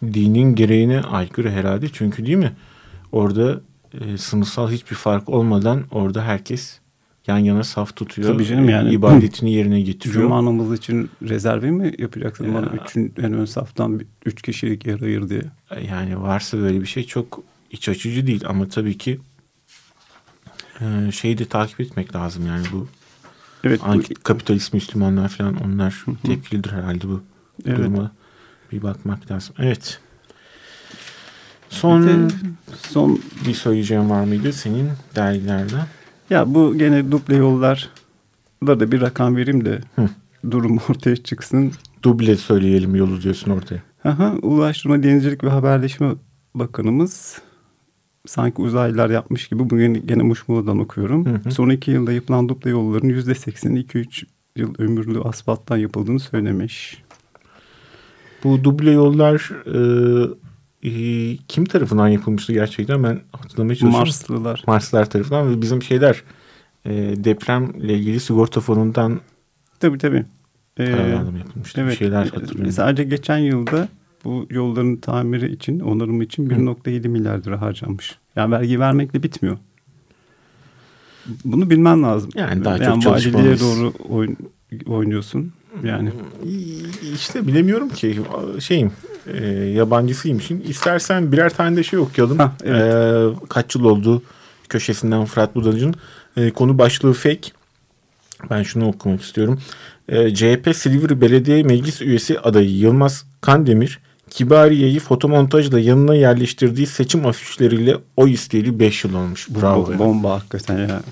dinin 0.04 0.54
gereğine 0.54 1.00
aykırı 1.00 1.50
herhalde. 1.50 1.86
Çünkü 1.92 2.26
değil 2.26 2.38
mi? 2.38 2.52
Orada 3.12 3.60
e, 4.00 4.18
sınıfsal 4.18 4.70
hiçbir 4.70 4.96
fark 4.96 5.28
olmadan 5.28 5.82
orada 5.90 6.22
herkes 6.24 6.78
yan 7.26 7.38
yana 7.38 7.64
saf 7.64 7.96
tutuyor. 7.96 8.32
Tabii 8.32 8.44
canım 8.44 8.68
yani. 8.68 8.92
ibadetini 8.94 9.52
yerine 9.52 9.80
getiriyor. 9.80 10.22
Cuma 10.22 10.44
namazı 10.44 10.74
için 10.74 11.10
rezerve 11.22 11.70
mi 11.70 11.92
yapacaksın 11.98 12.44
Ya. 12.48 12.54
bana 12.54 12.66
üçün, 12.86 13.12
en 13.18 13.32
ön 13.32 13.44
saftan 13.44 14.00
üç 14.26 14.42
kişilik 14.42 14.86
yer 14.86 15.00
ayır 15.00 15.28
diye. 15.28 15.42
Yani 15.90 16.20
varsa 16.22 16.58
böyle 16.58 16.80
bir 16.80 16.86
şey 16.86 17.04
çok 17.04 17.42
iç 17.70 17.88
açıcı 17.88 18.26
değil 18.26 18.42
ama 18.46 18.68
tabii 18.68 18.98
ki 18.98 19.18
e, 20.80 21.12
şeyi 21.12 21.38
de 21.38 21.44
takip 21.44 21.80
etmek 21.80 22.16
lazım 22.16 22.46
yani 22.46 22.64
bu 22.72 22.88
Evet 23.64 23.80
bu- 23.94 24.22
kapitalist 24.22 24.74
Müslümanlar 24.74 25.28
falan 25.28 25.56
onlar 25.64 26.04
tepkilidir 26.24 26.72
herhalde 26.72 27.08
bu 27.08 27.22
Evet. 27.66 27.78
duruma 27.78 28.12
bir 28.72 28.82
bakmak 28.82 29.30
lazım. 29.30 29.54
Evet. 29.58 30.00
Son 31.70 32.02
Bir 32.02 32.06
de 32.08 32.28
son 32.88 33.20
bir 33.46 33.54
söyleyeceğim 33.54 34.10
var 34.10 34.24
mıydı 34.24 34.52
senin 34.52 34.90
dergilerden? 35.16 35.86
ya 36.30 36.54
bu 36.54 36.78
gene 36.78 37.12
duble 37.12 37.36
yollar 37.36 37.88
da 38.66 38.80
da 38.80 38.92
bir 38.92 39.00
rakam 39.00 39.36
vereyim 39.36 39.64
de 39.64 39.80
Hı. 39.96 40.08
durum 40.50 40.78
ortaya 40.88 41.16
çıksın. 41.16 41.72
Duble 42.02 42.36
söyleyelim 42.36 42.94
yolu 42.94 43.22
diyorsun 43.22 43.50
ortaya. 43.50 43.82
Aha, 44.04 44.32
Ulaştırma 44.42 45.02
Denizcilik 45.02 45.44
ve 45.44 45.48
Haberleşme 45.50 46.12
Bakanımız 46.54 47.38
sanki 48.26 48.62
uzaylılar 48.62 49.10
yapmış 49.10 49.48
gibi 49.48 49.70
bugün 49.70 50.06
gene 50.06 50.22
Muşmula'dan 50.22 50.78
okuyorum. 50.78 51.26
Hı 51.26 51.40
hı. 51.44 51.50
Son 51.50 51.70
iki 51.70 51.90
yılda 51.90 52.12
yapılan 52.12 52.48
duble 52.48 52.70
yolların 52.70 53.08
yüzde 53.08 53.34
sekseni 53.34 53.80
2-3 53.80 54.24
yıl 54.56 54.74
ömürlü 54.78 55.20
asfalttan 55.20 55.76
yapıldığını 55.76 56.20
söylemiş. 56.20 57.02
Bu 58.44 58.64
duble 58.64 58.90
yollar 58.90 59.52
e, 59.66 60.88
e, 60.88 61.36
kim 61.48 61.64
tarafından 61.64 62.08
yapılmıştı 62.08 62.52
gerçekten 62.52 63.02
ben 63.02 63.20
hatırlamaya 63.32 63.74
çalışıyorum. 63.74 63.98
Marslılar. 63.98 64.62
Marslar 64.66 65.10
tarafından 65.10 65.50
ve 65.50 65.62
bizim 65.62 65.82
şeyler 65.82 66.22
e, 66.84 66.92
depremle 67.24 67.94
ilgili 67.94 68.20
sigorta 68.20 68.60
fonundan 68.60 69.20
Tabii 69.80 69.98
tabii. 69.98 70.24
Ee, 70.76 70.84
yapılmıştı? 71.38 71.86
Bir 71.86 71.92
şeyler 71.92 72.26
hatırlıyorum. 72.26 72.72
Sadece 72.72 73.04
geçen 73.04 73.38
yılda 73.38 73.88
bu 74.24 74.46
yolların 74.50 74.96
tamiri 74.96 75.52
için, 75.52 75.80
onarımı 75.80 76.24
için 76.24 76.50
1.7 76.50 77.08
milyar 77.08 77.38
lira 77.38 77.60
harcanmış. 77.60 78.18
Yani 78.36 78.52
vergi 78.52 78.80
vermekle 78.80 79.22
bitmiyor. 79.22 79.58
Bunu 81.44 81.70
bilmen 81.70 82.02
lazım. 82.02 82.30
Yani 82.34 82.64
daha 82.64 82.78
çok 82.78 82.86
yani 82.86 83.02
çalışmalıyız. 83.02 83.34
valiliğe 83.34 83.60
doğru 83.60 83.92
oyun, 84.08 84.36
oynuyorsun. 84.86 85.52
Yani 85.84 86.10
İşte 87.14 87.46
bilemiyorum 87.46 87.88
ki 87.88 88.20
şeyim 88.60 88.92
e, 89.26 89.46
yabancısıymışım. 89.54 90.62
İstersen 90.68 91.32
birer 91.32 91.54
tane 91.54 91.76
de 91.76 91.82
şey 91.82 91.98
okuyalım. 91.98 92.38
Hah, 92.38 92.50
evet. 92.64 92.82
E, 92.82 93.46
kaç 93.48 93.74
yıl 93.74 93.84
oldu 93.84 94.22
köşesinden 94.68 95.24
Fırat 95.24 95.54
Budacı'nın 95.54 95.94
e, 96.36 96.50
konu 96.50 96.78
başlığı 96.78 97.12
fake. 97.12 97.50
Ben 98.50 98.62
şunu 98.62 98.88
okumak 98.88 99.22
istiyorum. 99.22 99.60
E, 100.08 100.34
CHP 100.34 100.76
Silivri 100.76 101.20
Belediye 101.20 101.62
Meclis 101.62 102.02
Üyesi 102.02 102.40
adayı 102.40 102.70
Yılmaz 102.70 103.24
Kandemir 103.40 103.98
Kibariye'yi 104.30 104.98
fotomontajla 104.98 105.80
yanına 105.80 106.14
yerleştirdiği 106.14 106.86
seçim 106.86 107.26
afişleriyle 107.26 107.96
oy 108.16 108.32
isteyeli 108.32 108.78
5 108.78 109.04
yıl 109.04 109.14
olmuş. 109.14 109.48
Bravo. 109.50 109.76
bomba, 109.76 109.92
ya. 109.92 109.98
bomba 109.98 110.30
hakikaten 110.34 110.78
ya. 110.78 111.02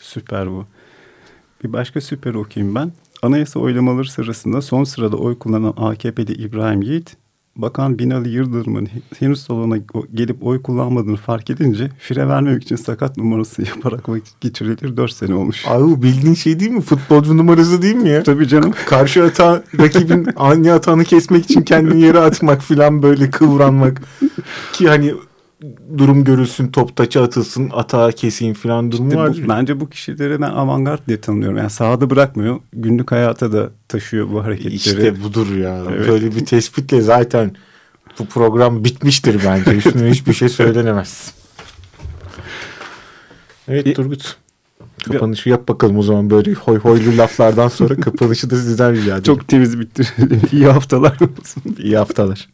Süper 0.00 0.50
bu. 0.50 0.66
Bir 1.64 1.72
başka 1.72 2.00
süper 2.00 2.34
okuyayım 2.34 2.74
ben. 2.74 2.92
Anayasa 3.22 3.60
oylamaları 3.60 4.10
sırasında 4.10 4.62
son 4.62 4.84
sırada 4.84 5.16
oy 5.16 5.38
kullanan 5.38 5.74
AKP'li 5.76 6.32
İbrahim 6.32 6.82
Yiğit, 6.82 7.16
Bakan 7.58 7.98
Binali 7.98 8.28
Yıldırım'ın 8.28 8.88
henüz 9.18 9.42
salona 9.42 9.76
gelip 10.14 10.46
oy 10.46 10.62
kullanmadığını 10.62 11.16
fark 11.16 11.50
edince 11.50 11.90
fire 11.98 12.28
vermemek 12.28 12.62
için 12.62 12.76
sakat 12.76 13.16
numarası 13.16 13.62
yaparak 13.62 14.08
vakit 14.08 14.40
geçirilir 14.40 14.96
4 14.96 15.12
sene 15.12 15.34
olmuş. 15.34 15.64
Abi 15.66 15.84
bu 15.84 16.02
bildiğin 16.02 16.34
şey 16.34 16.60
değil 16.60 16.70
mi? 16.70 16.80
Futbolcu 16.80 17.36
numarası 17.36 17.82
değil 17.82 17.94
mi 17.94 18.08
ya? 18.08 18.22
Tabii 18.22 18.48
canım. 18.48 18.74
Karşı 18.86 19.24
ata 19.24 19.62
rakibin 19.78 20.28
ani 20.36 20.72
atağını 20.72 21.04
kesmek 21.04 21.44
için 21.44 21.62
kendini 21.62 22.02
yere 22.02 22.18
atmak 22.18 22.62
filan 22.62 23.02
böyle 23.02 23.30
kıvranmak. 23.30 24.02
Ki 24.72 24.88
hani 24.88 25.14
durum 25.98 26.24
görülsün 26.24 26.68
top 26.68 26.96
taça 26.96 27.22
atılsın 27.22 27.70
atağı 27.74 28.12
keseyim 28.12 28.54
İşte 28.54 29.16
var. 29.16 29.32
bu- 29.44 29.48
bence 29.48 29.80
bu 29.80 29.90
kişileri 29.90 30.40
ben 30.40 30.50
avantgard 30.50 31.00
diye 31.08 31.20
tanımlıyorum. 31.20 31.58
Yani 31.58 31.70
sahada 31.70 32.10
bırakmıyor. 32.10 32.56
Günlük 32.72 33.12
hayata 33.12 33.52
da 33.52 33.70
taşıyor 33.88 34.30
bu 34.32 34.44
hareketleri. 34.44 34.74
İşte 34.74 35.22
budur 35.24 35.56
ya. 35.56 35.84
Evet. 35.90 36.08
Böyle 36.08 36.36
bir 36.36 36.46
tespitle 36.46 37.00
zaten 37.00 37.52
bu 38.18 38.26
program 38.26 38.84
bitmiştir 38.84 39.40
bence. 39.46 39.70
Üstüne 39.76 40.10
hiçbir 40.10 40.32
şey 40.32 40.48
söylenemez. 40.48 41.32
Evet 43.68 43.86
Bir- 43.86 43.94
Turgut. 43.94 44.36
Kapanışı 45.04 45.48
yap 45.48 45.68
bakalım 45.68 45.98
o 45.98 46.02
zaman 46.02 46.30
böyle 46.30 46.52
hoy 46.52 46.78
hoylu 46.78 47.16
laflardan 47.18 47.68
sonra 47.68 47.96
kapanışı 47.96 48.50
da 48.50 48.56
sizden 48.56 48.92
rica 48.92 49.02
ederim. 49.12 49.22
Çok 49.22 49.48
temiz 49.48 49.80
bitti. 49.80 50.02
İyi 50.52 50.66
haftalar 50.66 51.12
olsun. 51.14 51.62
iyi 51.78 51.96
haftalar. 51.96 52.48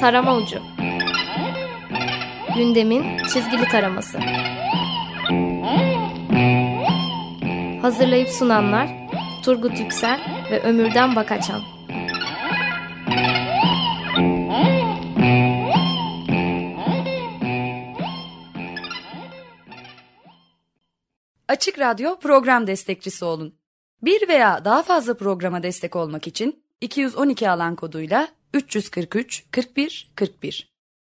Tarama 0.00 0.36
ucu. 0.36 0.58
Gündemin 2.56 3.18
çizgili 3.18 3.64
taraması. 3.64 4.18
Hazırlayıp 7.82 8.28
sunanlar 8.28 8.88
Turgut 9.44 9.78
Yüksel 9.78 10.20
ve 10.50 10.60
Ömürden 10.62 11.16
Bakaçan. 11.16 11.60
Açık 21.48 21.78
Radyo 21.78 22.18
program 22.18 22.66
destekçisi 22.66 23.24
olun. 23.24 23.54
Bir 24.02 24.28
veya 24.28 24.64
daha 24.64 24.82
fazla 24.82 25.16
programa 25.16 25.62
destek 25.62 25.96
olmak 25.96 26.26
için 26.26 26.64
212 26.80 27.50
alan 27.50 27.76
koduyla 27.76 28.28
343 28.52 29.46
41 29.52 30.10
41 30.16 30.69